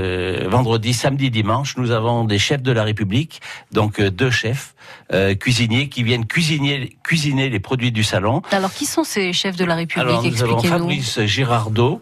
euh, 0.01 0.49
vendredi, 0.49 0.93
samedi, 0.93 1.31
dimanche, 1.31 1.77
nous 1.77 1.91
avons 1.91 2.25
des 2.25 2.39
chefs 2.39 2.63
de 2.63 2.73
la 2.73 2.85
République, 2.85 3.41
donc 3.73 4.01
euh, 4.01 4.11
deux 4.11 4.31
chefs 4.31 4.75
euh, 5.13 5.35
cuisiniers 5.35 5.89
qui 5.89 6.03
viennent 6.03 6.27
cuisiner, 6.27 6.97
cuisiner 7.05 7.49
les 7.49 7.61
produits 7.61 7.93
du 7.93 8.03
salon. 8.03 8.43
Alors, 8.51 8.73
qui 8.73 8.87
sont 8.87 9.05
ces 9.05 9.33
chefs 9.33 9.57
de 9.57 9.65
la 9.65 9.75
République? 9.75 10.09
Alors, 10.09 10.25
nous 10.25 10.43
avons 10.43 10.63
Fabrice 10.63 11.21
Girardot, 11.25 12.01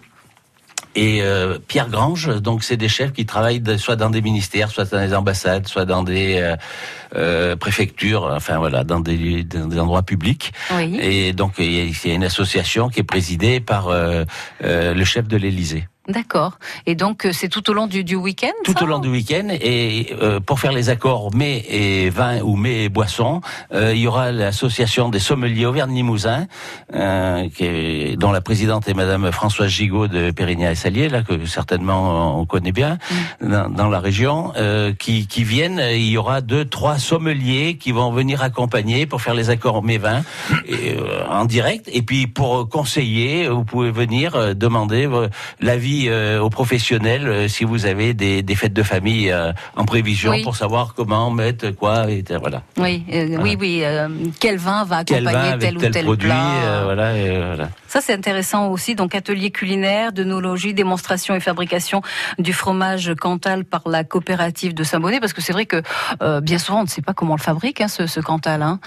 et 0.95 1.23
Pierre 1.69 1.91
Grange. 1.91 2.41
Donc 2.41 2.65
c'est 2.65 2.77
des 2.77 2.89
chefs 2.89 3.13
qui 3.13 3.25
travaillent 3.25 3.63
soit 3.79 3.95
dans 3.95 4.11
des 4.11 4.21
ministères, 4.21 4.71
soit 4.71 4.91
dans 4.91 4.99
des 4.99 5.15
ambassades, 5.15 5.69
soit 5.69 5.85
dans 5.85 6.03
des 6.03 6.55
préfectures, 7.61 8.29
enfin 8.35 8.59
voilà, 8.59 8.83
dans 8.83 8.99
des, 8.99 9.47
endroits 9.79 10.03
publics. 10.03 10.53
Et 10.99 11.33
donc 11.35 11.53
il 11.59 11.95
y 11.95 12.11
a 12.11 12.15
une 12.15 12.25
association 12.25 12.89
qui 12.89 13.01
est 13.01 13.05
présidée 13.05 13.61
par 13.61 13.91
le 13.91 15.05
chef 15.05 15.29
de 15.29 15.37
l'Élysée. 15.37 15.87
D'accord. 16.09 16.59
Et 16.87 16.95
donc 16.95 17.27
euh, 17.27 17.33
c'est 17.33 17.49
tout 17.49 17.69
au 17.69 17.75
long 17.75 17.87
du, 17.87 18.03
du 18.03 18.17
week-end 18.17 18.53
Tout 18.65 18.83
au 18.83 18.87
long 18.87 18.99
du 18.99 19.11
week-end. 19.11 19.49
Et 19.51 20.17
euh, 20.23 20.41
pour 20.41 20.59
faire 20.59 20.73
les 20.73 20.89
accords 20.89 21.35
mets 21.35 21.59
et 21.69 22.09
vin 22.09 22.41
ou 22.41 22.57
mets 22.57 22.85
et 22.85 22.89
boissons, 22.89 23.43
euh, 23.75 23.93
il 23.95 24.01
y 24.01 24.07
aura 24.07 24.33
l'association 24.33 25.11
des 25.11 25.19
sommeliers 25.19 25.67
Auvergne-Limousin, 25.67 26.47
dont 26.91 28.33
la 28.33 28.41
présidente 28.41 28.89
est 28.89 28.95
Madame 28.95 29.31
Françoise 29.33 29.69
Gigot 29.69 30.09
de 30.09 30.31
Périgny 30.31 30.65
et 30.65 30.75
Salier, 30.75 31.11
là 31.11 31.23
que 31.23 31.45
certainement 31.45 32.41
on 32.41 32.47
connaît 32.47 32.73
bien 32.73 32.97
mm. 33.43 33.75
dans, 33.75 33.89
la 33.89 34.01
région, 34.01 34.53
qui, 34.99 35.27
qui 35.27 35.45
viennent. 35.45 35.83
Il 35.93 36.09
y 36.09 36.17
aura 36.17 36.41
deux, 36.41 36.65
trois 36.65 36.99
sommeliers 36.99 37.77
qui 37.77 37.93
vont 37.93 38.13
venir 38.13 38.43
accompagner 38.43 39.05
pour 39.05 39.21
faire 39.21 39.35
les 39.35 39.51
accords 39.51 39.83
mets 39.83 39.99
vin 39.99 40.23
en 41.29 41.45
direct. 41.45 41.91
Et 41.93 42.01
puis 42.01 42.27
pour 42.27 42.69
conseiller, 42.71 43.49
vous 43.49 43.65
pouvez 43.65 43.91
venir 43.91 44.57
demander 44.57 45.09
l'avis 45.61 45.98
euh, 46.07 46.41
aux 46.41 46.51
professionnels 46.51 47.27
euh, 47.27 47.49
si 47.49 47.65
vous 47.65 47.87
avez 47.87 48.15
des, 48.15 48.43
des, 48.43 48.55
fêtes 48.55 48.73
de 48.73 48.83
famille 48.83 49.31
euh, 49.31 49.53
en 49.77 49.85
prévision 49.85 50.33
pour 50.43 50.57
savoir 50.57 50.95
comment 50.95 51.31
mettre 51.31 51.71
quoi 51.71 52.11
et 52.11 52.25
voilà. 52.41 52.63
Oui, 52.77 53.05
oui, 53.09 53.57
oui. 53.59 53.83
quel 54.39 54.59
vin 54.59 54.85
va 54.85 54.99
accompagner 54.99 55.59
tel, 55.59 55.77
ou 55.77 55.81
tel, 55.81 56.05
produit, 56.05 56.29
plat. 56.29 56.85
voilà, 56.85 57.13
voilà. 57.47 57.69
Ça 57.87 58.01
c'est 58.01 58.15
intéressant 58.15 58.69
aussi. 58.69 58.95
Donc 58.95 59.15
atelier 59.15 59.51
culinaire, 59.51 60.13
d'œnologie, 60.13 60.75
démonstration 60.75 61.35
et 61.35 61.41
fabrication 61.41 62.03
du 62.39 62.53
fromage 62.53 63.13
Cantal 63.19 63.65
par 63.65 63.89
la 63.89 64.05
coopérative 64.05 64.75
de 64.75 64.85
Saint-Bonnet, 64.85 65.21
parce 65.21 65.33
que 65.33 65.41
c'est 65.41 65.53
vrai 65.53 65.67
que 65.67 65.83
bien 66.41 66.59
souvent 66.59 66.81
on 66.81 66.85
ne 66.85 66.89
sait 66.89 67.03
pas 67.03 67.15
comment 67.15 67.33
on 67.33 67.37
le 67.37 67.43
fabrique 67.43 67.81
hein, 67.81 67.89
ce, 67.89 68.07
ce 68.07 68.21
Cantal. 68.21 68.63
Hein. 68.63 68.81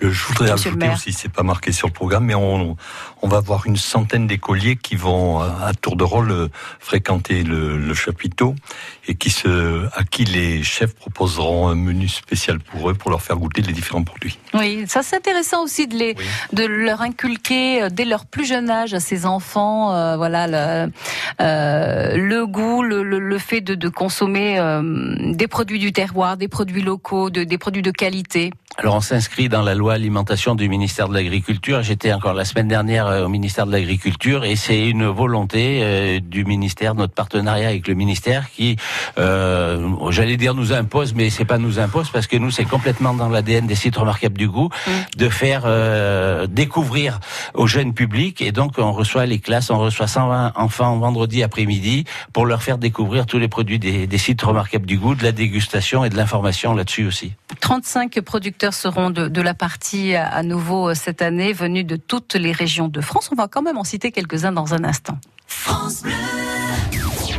Je 0.00 0.26
voudrais 0.26 0.50
ajouter 0.50 0.88
aussi, 0.92 1.12
c'est 1.12 1.32
pas 1.32 1.42
marqué 1.42 1.72
sur 1.72 1.88
le 1.88 1.92
programme, 1.92 2.26
mais 2.26 2.34
on, 2.34 2.76
on 3.22 3.28
va 3.28 3.38
avoir 3.38 3.66
une 3.66 3.78
centaine 3.78 4.26
d'écoliers 4.26 4.76
qui 4.76 4.94
vont 4.94 5.40
à 5.40 5.72
tour 5.80 5.96
de 5.96 6.04
rôle 6.04 6.30
euh, 6.30 6.48
fréquenter 6.80 7.42
le, 7.42 7.78
le, 7.78 7.94
chapiteau 7.94 8.54
et 9.08 9.14
qui 9.14 9.30
se, 9.30 9.86
à 9.98 10.04
qui 10.04 10.24
les 10.24 10.62
chefs 10.62 10.94
proposeront 10.94 11.68
un 11.68 11.74
menu 11.74 12.08
spécial 12.08 12.60
pour 12.60 12.90
eux 12.90 12.94
pour 12.94 13.10
leur 13.10 13.22
faire 13.22 13.36
goûter 13.36 13.62
les 13.62 13.72
différents 13.72 14.04
produits. 14.04 14.38
Oui, 14.52 14.84
ça 14.86 15.02
c'est 15.02 15.16
intéressant 15.16 15.64
aussi 15.64 15.86
de 15.86 15.96
les, 15.96 16.14
de 16.52 16.64
leur 16.64 17.00
inculquer 17.00 17.82
euh, 17.82 17.88
dès 17.90 18.04
leur 18.04 18.26
plus 18.26 18.44
jeune 18.44 18.68
âge 18.68 18.92
à 18.92 19.00
ces 19.00 19.24
enfants, 19.24 19.94
euh, 19.94 20.16
voilà 20.16 20.46
le, 20.46 20.92
euh, 21.40 22.16
le 22.16 22.46
goût, 22.46 22.82
le, 22.82 23.02
le, 23.02 23.38
fait 23.38 23.60
de, 23.60 23.74
de 23.74 23.88
consommer 23.88 24.58
euh, 24.58 24.82
des 25.32 25.48
produits 25.48 25.78
du 25.78 25.92
terroir, 25.92 26.36
des 26.36 26.48
produits 26.48 26.82
locaux, 26.82 27.30
de, 27.30 27.44
des 27.44 27.58
produits 27.58 27.82
de 27.82 27.90
qualité. 27.90 28.52
Alors 28.78 28.96
on 28.96 29.00
s'inscrit 29.00 29.48
dans 29.48 29.62
la 29.62 29.74
loi 29.74 29.94
alimentation 29.94 30.54
du 30.54 30.68
ministère 30.68 31.08
de 31.08 31.14
l'Agriculture. 31.14 31.82
J'étais 31.82 32.12
encore 32.12 32.34
la 32.34 32.44
semaine 32.44 32.68
dernière 32.68 33.06
euh, 33.06 33.24
au 33.24 33.28
ministère 33.28 33.66
de 33.66 33.72
l'Agriculture 33.72 34.44
et 34.44 34.54
c'est 34.54 34.86
une 34.86 35.06
volonté 35.06 35.80
euh, 35.82 36.20
du 36.20 36.44
ministère, 36.44 36.94
notre 36.94 37.14
partenariat 37.14 37.68
avec 37.68 37.88
le 37.88 37.94
ministère 37.94 38.50
qui, 38.50 38.76
euh, 39.16 39.88
j'allais 40.10 40.36
dire 40.36 40.54
nous 40.54 40.74
impose, 40.74 41.14
mais 41.14 41.30
c'est 41.30 41.46
pas 41.46 41.56
nous 41.56 41.78
impose 41.78 42.10
parce 42.10 42.26
que 42.26 42.36
nous 42.36 42.50
c'est 42.50 42.66
complètement 42.66 43.14
dans 43.14 43.30
l'ADN 43.30 43.66
des 43.66 43.74
sites 43.74 43.96
remarquables 43.96 44.36
du 44.36 44.46
goût 44.46 44.68
mm. 44.86 44.90
de 45.16 45.28
faire 45.30 45.62
euh, 45.64 46.46
découvrir 46.46 47.20
au 47.54 47.66
jeune 47.66 47.94
public 47.94 48.42
et 48.42 48.52
donc 48.52 48.74
on 48.76 48.92
reçoit 48.92 49.24
les 49.24 49.38
classes, 49.38 49.70
on 49.70 49.78
reçoit 49.78 50.06
120 50.06 50.52
enfants 50.54 50.98
vendredi 50.98 51.42
après-midi 51.42 52.04
pour 52.34 52.44
leur 52.44 52.62
faire 52.62 52.76
découvrir 52.76 53.24
tous 53.24 53.38
les 53.38 53.48
produits 53.48 53.78
des, 53.78 54.06
des 54.06 54.18
sites 54.18 54.42
remarquables 54.42 54.86
du 54.86 54.98
goût, 54.98 55.14
de 55.14 55.22
la 55.22 55.32
dégustation 55.32 56.04
et 56.04 56.10
de 56.10 56.16
l'information 56.16 56.74
là-dessus 56.74 57.06
aussi. 57.06 57.32
35 57.66 58.20
producteurs 58.20 58.74
seront 58.74 59.10
de, 59.10 59.40
la 59.40 59.52
partie 59.52 60.14
à 60.14 60.44
nouveau 60.44 60.94
cette 60.94 61.20
année, 61.20 61.52
venus 61.52 61.84
de 61.84 61.96
toutes 61.96 62.34
les 62.34 62.52
régions 62.52 62.86
de 62.86 63.00
France. 63.00 63.28
On 63.32 63.34
va 63.34 63.48
quand 63.48 63.60
même 63.60 63.76
en 63.76 63.82
citer 63.82 64.12
quelques-uns 64.12 64.52
dans 64.52 64.72
un 64.72 64.84
instant. 64.84 65.18
France 65.48 66.02
Bleu. 66.02 66.12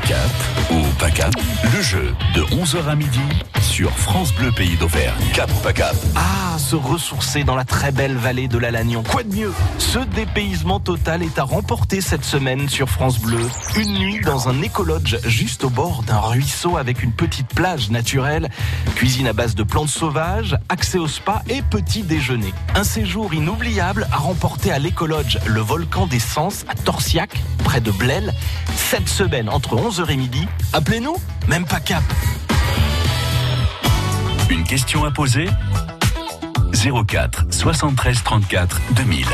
Cap 0.08 0.72
ou 0.72 0.82
pas 1.00 1.12
cap, 1.12 1.34
le 1.76 1.82
jeu 1.82 2.16
de 2.34 2.42
11h 2.42 2.88
à 2.88 2.96
midi 2.96 3.20
sur 3.60 3.92
France 3.92 4.34
Bleu 4.34 4.52
Pays 4.52 4.78
d'Auvergne. 4.78 5.22
Cap 5.34 5.52
ou 5.52 5.60
pas 5.60 5.74
cap 5.74 5.96
Ah, 6.16 6.58
se 6.58 6.76
ressourcer 6.76 7.44
dans 7.44 7.56
la 7.56 7.66
très 7.66 7.92
belle 7.92 8.16
vallée 8.16 8.48
de 8.48 8.58
la 8.58 8.72
Lannion. 8.72 9.04
Quoi 9.04 9.24
de 9.24 9.36
mieux? 9.36 9.54
Ce 9.78 10.00
dépaysement 10.00 10.80
total 10.80 11.24
est 11.24 11.38
à 11.38 11.44
remporter 11.44 12.00
cette 12.02 12.24
semaine 12.24 12.70
sur 12.70 12.90
France 12.90 13.20
Bleu. 13.20 13.40
Une 13.76 13.94
nuit 13.94 14.22
dans 14.22 14.48
un 14.48 14.62
écolodge 14.62 15.18
juste 15.26 15.66
au 15.66 15.70
bord 15.70 16.04
d'un 16.04 16.20
ruisseau 16.20 16.78
avec 16.78 17.04
une 17.04 17.12
petite 17.12 17.48
plage 17.54 17.90
naturelle, 17.90 18.50
cuisine 18.96 19.28
à 19.28 19.34
base 19.34 19.56
de 19.56 19.64
plantes 19.64 19.90
sauvages, 19.90 20.58
accès 20.70 20.98
au 20.98 21.08
spa 21.08 21.44
et 21.50 21.62
petit 21.62 22.04
déjeuner. 22.04 22.54
Un 22.76 22.84
séjour 22.84 23.34
inoubliable 23.34 24.08
à 24.12 24.18
remporter 24.18 24.72
à 24.72 24.80
l'écolodge, 24.80 25.38
le 25.46 25.62
volcan 25.62 26.08
des 26.08 26.20
Sens 26.20 26.66
à 26.70 26.76
Torsiac, 26.76 27.32
près 27.64 27.82
de 27.82 27.92
Blel, 27.92 28.34
cette 28.76 29.10
semaine 29.10 29.50
entre 29.50 29.74
11h 29.98 30.12
et 30.12 30.18
midi. 30.18 30.48
Appelez-nous, 30.74 31.16
même 31.48 31.66
pas 31.66 31.80
cap. 31.80 32.04
Une 34.50 34.64
question 34.64 35.04
à 35.06 35.12
poser? 35.12 35.48
04 36.72 37.46
73 37.50 38.24
34 38.24 38.80
2000 38.92 39.26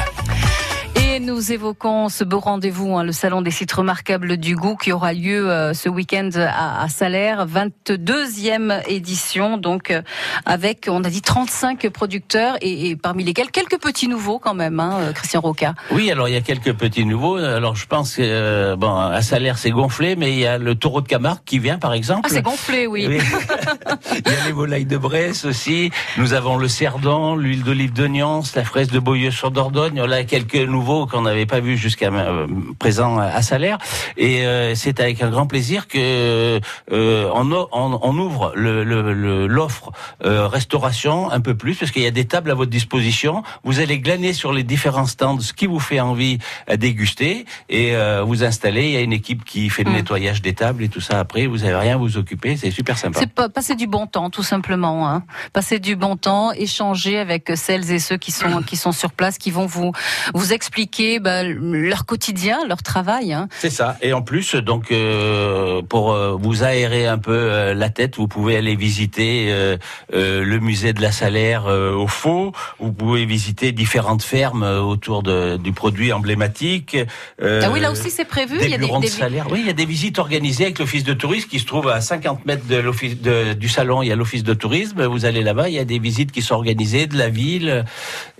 nous 1.24 1.54
évoquons 1.54 2.10
ce 2.10 2.24
beau 2.24 2.40
rendez-vous, 2.40 2.98
hein, 2.98 3.04
le 3.04 3.14
salon 3.14 3.42
des 3.42 3.52
sites 3.52 3.72
remarquables 3.72 4.38
du 4.38 4.56
goût 4.56 4.76
qui 4.76 4.92
aura 4.92 5.14
lieu 5.14 5.50
euh, 5.50 5.74
ce 5.74 5.88
week-end 5.88 6.30
à, 6.36 6.84
à, 6.84 6.90
Salaire, 6.90 7.48
22e 7.48 8.82
édition, 8.90 9.58
donc 9.58 9.90
euh, 9.90 10.02
avec, 10.46 10.88
on 10.90 11.04
a 11.04 11.10
dit 11.10 11.22
35 11.22 11.90
producteurs 11.90 12.58
et, 12.62 12.96
parmi 12.98 13.24
lesquels 13.24 13.52
quelques 13.52 13.80
petits 13.80 14.10
nouveaux 14.10 14.38
quand 14.38 14.54
même, 14.54 14.80
hein, 14.80 14.98
euh, 15.00 15.14
Christian 15.14 15.40
Roca. 15.40 15.76
Oui, 15.92 16.12
alors 16.12 16.28
il 16.28 16.34
y 16.34 16.38
a 16.38 16.42
quelques 16.42 16.74
petits 16.74 17.06
nouveaux. 17.06 17.38
Alors 17.38 17.76
je 17.76 17.88
pense 17.88 18.16
que 18.16 18.76
bon, 18.76 18.94
à 18.94 19.22
Salaire 19.22 19.58
c'est 19.58 19.72
gonflé, 19.72 20.16
mais 20.18 20.34
il 20.34 20.40
y 20.40 20.46
a 20.46 20.58
le 20.58 20.76
taureau 20.76 21.02
de 21.02 21.08
Camargue 21.08 21.40
qui 21.46 21.60
vient 21.60 21.78
par 21.78 21.94
exemple. 21.94 22.22
Ah 22.26 22.30
c'est 22.30 22.42
gonflé, 22.42 22.86
oui. 22.86 23.08
il 23.08 24.32
y 24.32 24.36
a 24.36 24.46
les 24.46 24.52
volailles 24.52 24.86
de 24.86 24.98
Bresse 24.98 25.46
aussi. 25.46 25.92
Nous 26.18 26.34
avons 26.34 26.58
le 26.58 26.68
cerdon, 26.68 27.36
l'huile 27.36 27.64
d'olive 27.64 27.94
de 27.94 28.08
Nyons, 28.08 28.44
la 28.56 28.66
fraise 28.66 28.90
de 28.90 29.00
Beaulieu 29.00 29.32
sur 29.32 29.52
Dordogne. 29.52 30.04
Là 30.04 30.24
quelques 30.26 30.56
nouveaux 30.56 31.06
qu'on 31.13 31.21
n'avait 31.21 31.45
pas 31.45 31.60
vus 31.60 31.78
jusqu'à 31.78 32.12
euh, 32.12 32.47
présent 32.80 33.19
à 33.19 33.41
Salaire. 33.43 33.78
Et 34.17 34.45
euh, 34.45 34.73
c'est 34.76 34.99
avec 34.99 35.21
un 35.21 35.30
grand 35.30 35.45
plaisir 35.45 35.88
que 35.88 36.60
euh, 36.91 37.30
on, 37.34 37.52
o- 37.52 37.69
on- 37.71 37.99
on 38.02 38.17
ouvre 38.17 38.52
le- 38.56 38.84
le- 38.84 39.13
le- 39.13 39.45
l'offre 39.47 39.91
euh, 40.26 40.47
restauration 40.47 41.30
un 41.32 41.39
peu 41.39 41.56
plus, 41.56 41.76
parce 41.76 41.91
qu'il 41.91 42.02
y 42.02 42.08
a 42.08 42.12
des 42.12 42.26
tables 42.26 42.49
à 42.49 42.56
votre 42.56 42.71
disposition. 42.71 43.43
Vous 43.63 43.80
allez 43.80 43.99
glaner 43.99 44.34
sur 44.34 44.54
les 44.54 44.63
différents 44.63 45.06
stands 45.06 45.39
ce 45.39 45.54
qui 45.54 45.67
vous 45.67 45.80
fait 45.80 45.99
envie 45.99 46.39
à 46.67 46.78
déguster 46.78 47.45
et 47.69 47.95
euh, 47.95 48.23
vous 48.23 48.43
installer. 48.43 48.86
Il 48.86 48.91
y 48.91 48.97
a 48.97 49.02
une 49.02 49.13
équipe 49.13 49.45
qui 49.45 49.69
fait 49.69 49.84
le 49.84 49.91
Mm. 49.91 49.95
nettoyage 49.95 50.41
des 50.41 50.54
tables 50.54 50.84
et 50.84 50.89
tout 50.89 51.02
ça. 51.02 51.19
Après, 51.19 51.45
vous 51.45 51.63
avez 51.63 51.76
rien 51.76 51.93
à 51.93 51.97
vous 51.97 52.17
occuper. 52.17 52.58
C'est 52.58 52.71
super 52.71 52.97
sympa. 52.97 53.19
C'est 53.19 53.32
pas 53.32 53.49
passer 53.49 53.76
du 53.76 53.86
bon 53.86 54.08
temps, 54.08 54.32
tout 54.32 54.41
simplement. 54.43 55.08
Hein. 55.08 55.23
Passer 55.54 55.80
du 55.80 55.95
bon 55.95 56.15
temps, 56.17 56.52
échanger 56.54 57.19
avec 57.19 57.52
celles 57.56 57.91
et 57.91 57.99
ceux 57.99 58.17
qui 58.17 58.32
sont 58.32 58.63
qui 58.63 58.78
sont 58.78 58.91
sur 58.91 59.12
place, 59.12 59.38
qui 59.38 59.52
vont 59.52 59.67
vous 59.67 59.91
vous 60.34 60.54
expliquer 60.54 61.03
bah, 61.20 61.44
leur 61.44 62.06
quotidien, 62.06 62.60
leur 62.68 62.82
travail. 62.84 63.34
Hein. 63.34 63.48
C'est 63.60 63.70
ça. 63.70 63.98
Et 64.02 64.13
en 64.13 64.22
plus, 64.22 64.56
donc, 64.56 64.92
euh, 64.92 65.82
pour 65.82 66.12
euh, 66.13 66.36
vous 66.39 66.63
aérer 66.63 67.08
un 67.08 67.18
peu 67.18 67.32
euh, 67.36 67.74
la 67.74 67.89
tête, 67.89 68.18
vous 68.18 68.28
pouvez 68.28 68.56
aller 68.58 68.76
visiter 68.76 69.48
euh, 69.50 69.78
euh, 70.13 70.44
le 70.44 70.60
musée 70.60 70.94
de 70.94 71.02
la 71.02 71.12
Salaire 71.12 71.66
au 71.66 72.08
Faux. 72.08 72.52
Vous 72.80 72.92
pouvez 72.92 73.26
visiter 73.26 73.72
différentes 73.72 74.24
fermes 74.24 74.63
autour 74.63 75.24
de, 75.24 75.58
du 75.58 75.72
produit 75.74 76.12
emblématique. 76.13 76.98
ah 77.42 77.70
oui, 77.72 77.80
là 77.80 77.92
aussi 77.92 78.10
c'est 78.10 78.26
prévu. 78.26 78.58
Des 78.58 78.66
Il 78.66 78.72
y 78.72 78.74
a 78.74 78.78
des, 78.78 78.88
de 78.88 79.00
des- 79.00 79.08
salaire. 79.08 79.48
Oui, 79.52 79.60
il 79.62 79.68
y 79.68 79.70
a 79.70 79.74
des 79.74 79.86
visites 79.86 80.20
organisées 80.20 80.66
avec 80.66 80.80
l'office 80.80 81.04
de 81.04 81.13
tourisme 81.13 81.48
qui 81.50 81.60
se 81.60 81.66
trouve 81.66 81.89
à 81.89 82.02
50 82.02 82.46
mètres 82.46 82.68
de 82.68 82.78
l'office 82.78 83.16
du 83.22 83.70
salon. 83.70 84.02
Il 84.02 84.08
y 84.08 84.12
a 84.12 84.16
l'office 84.16 84.44
de 84.44 84.54
tourisme. 84.54 85.04
Vous 85.06 85.26
allez 85.26 85.42
là-bas, 85.44 85.70
il 85.70 85.76
y 85.76 85.80
a 85.80 85.86
des 85.86 86.00
visites 86.00 86.32
qui 86.32 86.42
sont 86.42 86.56
organisées 86.56 87.08
de 87.08 87.18
la 87.18 87.30
ville. 87.30 87.86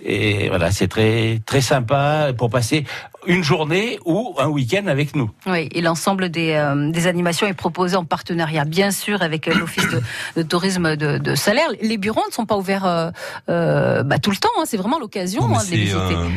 Et 0.04 0.48
voilà, 0.48 0.70
c'est 0.70 0.88
très 0.88 1.40
très 1.46 1.60
sympa 1.60 2.32
pour 2.36 2.50
passer 2.54 2.84
une 3.26 3.42
journée 3.42 3.98
ou 4.04 4.34
un 4.38 4.46
week-end 4.46 4.86
avec 4.86 5.16
nous. 5.16 5.28
Oui, 5.46 5.68
et 5.72 5.80
l'ensemble 5.82 6.28
des, 6.30 6.52
euh, 6.52 6.90
des 6.92 7.06
animations 7.08 7.46
est 7.48 7.54
proposé 7.66 7.96
en 7.96 8.04
partenariat, 8.04 8.64
bien 8.64 8.90
sûr, 8.92 9.22
avec 9.22 9.48
euh, 9.48 9.54
l'office 9.54 9.88
de, 9.88 10.00
de 10.36 10.42
tourisme 10.42 10.94
de, 10.96 11.18
de 11.18 11.34
Salaire. 11.34 11.68
Les 11.82 11.98
bureaux 11.98 12.22
ne 12.28 12.32
sont 12.32 12.46
pas 12.46 12.56
ouverts 12.56 12.86
euh, 12.86 13.10
euh, 13.48 14.02
bah, 14.04 14.18
tout 14.20 14.30
le 14.30 14.36
temps. 14.36 14.54
hein. 14.58 14.64
C'est 14.66 14.76
vraiment 14.76 15.00
l'occasion 15.00 15.42
hein, 15.52 15.64
de 15.64 15.70
les 15.72 15.76
visiter. 15.78 15.98
euh, 16.14 16.28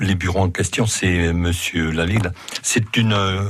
les 0.00 0.14
bureaux 0.14 0.40
en 0.40 0.50
question, 0.50 0.86
c'est 0.86 1.32
Monsieur 1.34 1.90
Lalille. 1.90 2.30
C'est 2.62 2.96
une 2.96 3.12
euh, 3.12 3.42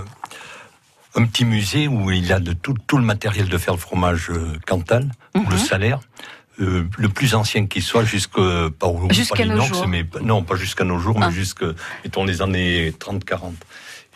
un 1.15 1.25
petit 1.27 1.45
musée 1.45 1.87
où 1.89 2.11
il 2.11 2.27
y 2.27 2.33
a 2.33 2.41
de 2.41 2.53
tout, 2.53 2.75
tout 2.89 2.99
le 2.99 3.05
matériel 3.05 3.49
de 3.49 3.57
faire 3.59 3.75
le 3.75 3.81
fromage 3.81 4.31
Cantal, 4.67 5.05
ou 5.37 5.41
Mhm. 5.41 5.51
le 5.51 5.59
salaire. 5.59 6.01
Euh, 6.61 6.85
le 6.97 7.09
plus 7.09 7.35
ancien 7.35 7.67
qui 7.67 7.83
soit 7.83 8.05
jusque 8.05 8.37
pas 8.79 8.87
au 8.87 9.09
Jusqu'à 9.13 9.45
pas 9.45 9.55
nos 9.55 9.61
jours. 9.63 9.87
mais 9.89 10.05
non 10.23 10.43
pas 10.43 10.57
jusqu'à 10.57 10.85
nos 10.85 10.99
jours 10.99 11.17
Ah. 11.21 11.27
mais 11.29 11.35
jusque 11.35 11.65
mettons 12.05 12.25
les 12.25 12.41
années 12.43 12.93
30 12.99 13.25
40 13.25 13.55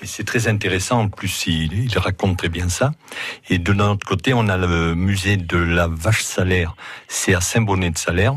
et 0.02 0.06
c'est 0.06 0.24
très 0.24 0.48
intéressant 0.48 1.00
en 1.00 1.08
plus 1.08 1.46
il, 1.46 1.84
il 1.84 1.98
raconte 1.98 2.38
très 2.38 2.48
bien 2.48 2.68
ça 2.70 2.92
et 3.50 3.58
de 3.58 3.72
notre 3.74 4.06
côté 4.06 4.32
on 4.32 4.48
a 4.48 4.56
le 4.56 4.94
musée 4.94 5.36
de 5.36 5.58
la 5.58 5.86
vache 5.88 6.22
salaire 6.22 6.74
c'est 7.08 7.34
à 7.34 7.40
Saint-Bonnet 7.42 7.90
de 7.90 7.98
Salaire 7.98 8.34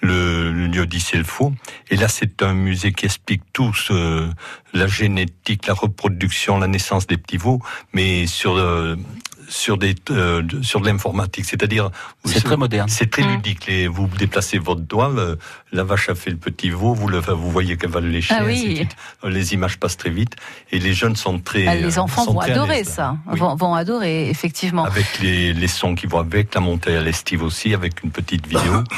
le, 0.00 0.50
le 0.50 0.66
lieu 0.66 0.84
dit 0.86 0.98
c'est 0.98 1.16
le 1.16 1.22
faux. 1.22 1.52
Et 1.90 1.96
là, 1.96 2.08
c'est 2.08 2.42
un 2.42 2.54
musée 2.54 2.92
qui 2.92 3.04
explique 3.04 3.42
tout 3.52 3.72
ce, 3.72 4.28
la 4.72 4.88
génétique, 4.88 5.68
la 5.68 5.74
reproduction, 5.74 6.58
la 6.58 6.66
naissance 6.66 7.06
des 7.06 7.16
petits 7.16 7.36
veaux, 7.36 7.60
mais 7.92 8.26
sur 8.26 8.56
euh, 8.56 8.96
sur 9.52 9.76
des 9.76 9.94
euh, 10.10 10.40
de- 10.42 10.62
sur 10.62 10.80
de 10.80 10.86
l'informatique, 10.86 11.44
c'est-à-dire 11.44 11.90
C'est 12.24 12.42
très 12.42 12.56
moderne. 12.56 12.88
C'est 12.88 13.10
très 13.10 13.22
ludique. 13.22 13.66
Les, 13.66 13.86
vous 13.86 14.06
déplacez 14.18 14.58
votre 14.58 14.80
doigt, 14.80 15.10
le- 15.14 15.38
la 15.72 15.84
vache 15.84 16.08
a 16.08 16.14
fait 16.14 16.30
le 16.30 16.36
petit 16.36 16.70
veau, 16.70 16.94
vous 16.94 17.06
le 17.08 17.18
vous 17.18 17.50
voyez 17.50 17.76
qu'elle 17.76 17.90
va 17.90 18.00
le 18.00 18.08
lécher. 18.08 18.34
Ah 18.38 18.44
oui. 18.44 18.88
Les 19.24 19.52
images 19.54 19.78
passent 19.78 19.96
très 19.98 20.10
vite 20.10 20.36
et 20.70 20.78
les 20.78 20.94
jeunes 20.94 21.16
sont 21.16 21.38
très. 21.38 21.66
Ah, 21.66 21.74
les 21.74 21.98
enfants 21.98 22.24
vont 22.24 22.40
adorer 22.40 22.84
ça, 22.84 23.16
Oui. 23.30 23.38
vont, 23.38 23.54
vont 23.54 23.74
adorer 23.74 24.28
effectivement. 24.30 24.84
Avec 24.84 25.18
les, 25.20 25.52
les 25.52 25.68
sons 25.68 25.94
qui 25.94 26.06
vont 26.06 26.18
avec, 26.18 26.54
la 26.54 26.60
montée 26.60 26.96
à 26.96 27.02
l'estive 27.02 27.42
aussi, 27.42 27.74
avec 27.74 28.02
une 28.02 28.10
petite 28.10 28.46
vidéo. 28.46 28.82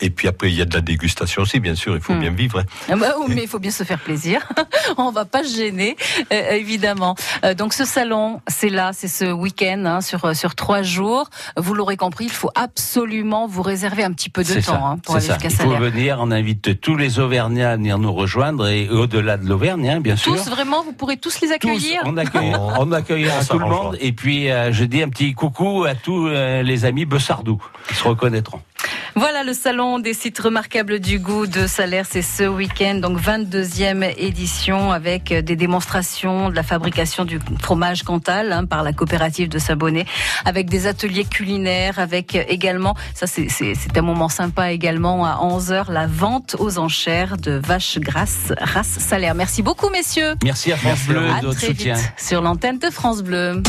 Et 0.00 0.10
puis 0.10 0.28
après, 0.28 0.50
il 0.50 0.54
y 0.56 0.62
a 0.62 0.64
de 0.64 0.74
la 0.74 0.80
dégustation 0.80 1.42
aussi, 1.42 1.60
bien 1.60 1.74
sûr, 1.74 1.94
il 1.94 2.00
faut 2.00 2.14
Hmm. 2.14 2.20
bien 2.20 2.30
vivre. 2.30 2.60
hein. 2.60 2.64
Ah 2.90 2.96
bah 2.96 3.14
oui, 3.18 3.32
mais 3.34 3.42
il 3.42 3.48
faut 3.48 3.58
bien 3.58 3.70
se 3.70 3.82
faire 3.84 3.98
plaisir. 3.98 4.40
On 4.98 5.10
va 5.10 5.24
pas 5.24 5.42
se 5.44 5.56
gêner, 5.56 5.96
euh, 6.32 6.50
évidemment. 6.52 7.14
Euh, 7.44 7.54
donc 7.54 7.72
ce 7.72 7.84
salon, 7.84 8.40
c'est 8.46 8.68
là, 8.68 8.90
c'est 8.92 9.08
ce 9.08 9.24
week-end 9.32 9.82
hein, 9.86 10.00
sur 10.00 10.34
sur 10.36 10.54
trois 10.54 10.82
jours. 10.82 11.28
Vous 11.56 11.74
l'aurez 11.74 11.96
compris, 11.96 12.24
il 12.26 12.30
faut 12.30 12.50
absolument 12.54 13.46
vous 13.46 13.62
réserver 13.62 14.04
un 14.04 14.12
petit 14.12 14.30
peu 14.30 14.44
de 14.44 14.54
temps 14.54 14.60
ça, 14.60 14.80
hein, 14.84 14.98
pour 14.98 15.16
aller 15.16 15.24
ça. 15.26 15.34
jusqu'à 15.34 15.48
Il 15.48 15.56
faut 15.56 15.62
Salaire. 15.72 15.80
venir, 15.90 16.18
on 16.20 16.30
invite 16.30 16.80
tous 16.80 16.96
les 16.96 17.18
Auvergnats 17.18 17.72
à 17.72 17.76
venir 17.76 17.98
nous 17.98 18.12
rejoindre 18.12 18.68
et 18.68 18.88
au-delà 18.88 19.36
de 19.36 19.46
l'Auvergne, 19.48 19.88
hein, 19.88 20.00
bien 20.00 20.16
sûr. 20.16 20.34
Tous 20.36 20.50
vraiment, 20.50 20.82
vous 20.84 20.92
pourrez 20.92 21.16
tous 21.16 21.40
les 21.40 21.48
Tous, 21.48 21.54
accueillir. 21.54 22.02
on 22.04 22.16
accueille, 22.16 22.52
on 22.78 22.92
accueillera 22.92 23.38
On 23.40 23.44
tout 23.44 23.58
le 23.58 23.66
monde 23.66 23.96
et 24.00 24.12
puis 24.12 24.50
euh, 24.50 24.72
je 24.72 24.84
dis 24.84 25.02
un 25.02 25.08
petit 25.08 25.32
coucou 25.34 25.84
à 25.84 25.94
tous 25.94 26.28
euh, 26.28 26.62
les 26.62 26.84
amis 26.84 27.04
Bessardou 27.04 27.60
qui 27.88 27.94
se 27.94 28.04
reconnaîtront. 28.04 28.60
Voilà 29.16 29.44
le 29.44 29.52
salon 29.54 30.00
des 30.00 30.12
sites 30.12 30.40
remarquables 30.40 30.98
du 30.98 31.20
goût 31.20 31.46
de 31.46 31.68
Salaire, 31.68 32.04
c'est 32.08 32.20
ce 32.20 32.42
week-end, 32.48 32.96
donc 32.96 33.16
22e 33.20 34.02
édition 34.18 34.90
avec 34.90 35.32
des 35.32 35.54
démonstrations 35.54 36.50
de 36.50 36.54
la 36.56 36.64
fabrication 36.64 37.24
du 37.24 37.38
fromage 37.60 38.02
Cantal 38.02 38.52
hein, 38.52 38.64
par 38.64 38.82
la 38.82 38.92
coopérative 38.92 39.48
de 39.48 39.58
Sabonnet, 39.60 40.04
avec 40.44 40.68
des 40.68 40.88
ateliers 40.88 41.24
culinaires, 41.24 42.00
avec 42.00 42.34
également, 42.34 42.96
ça 43.14 43.28
c'est- 43.28 43.48
c'est 43.48 43.74
c'est 43.76 43.96
un 43.96 44.02
moment 44.02 44.28
sympa 44.28 44.72
également 44.72 45.24
à 45.24 45.38
11h, 45.42 45.92
la 45.92 46.08
vente 46.08 46.56
aux 46.58 46.78
enchères 46.78 47.36
de 47.36 47.52
vaches 47.52 47.98
grasses 48.00 48.52
race 48.60 48.98
Salaire. 48.98 49.36
Merci 49.36 49.62
beaucoup 49.62 49.90
messieurs. 49.90 50.34
Merci 50.42 50.72
à 50.72 50.76
France 50.76 51.04
Bleu 51.06 51.28
À 51.30 51.40
très 51.54 51.68
soutien. 51.68 51.94
vite 51.94 52.12
sur 52.18 52.42
l'antenne 52.42 52.78
de 52.80 52.90
France 52.90 53.22
Bleu. 53.22 53.62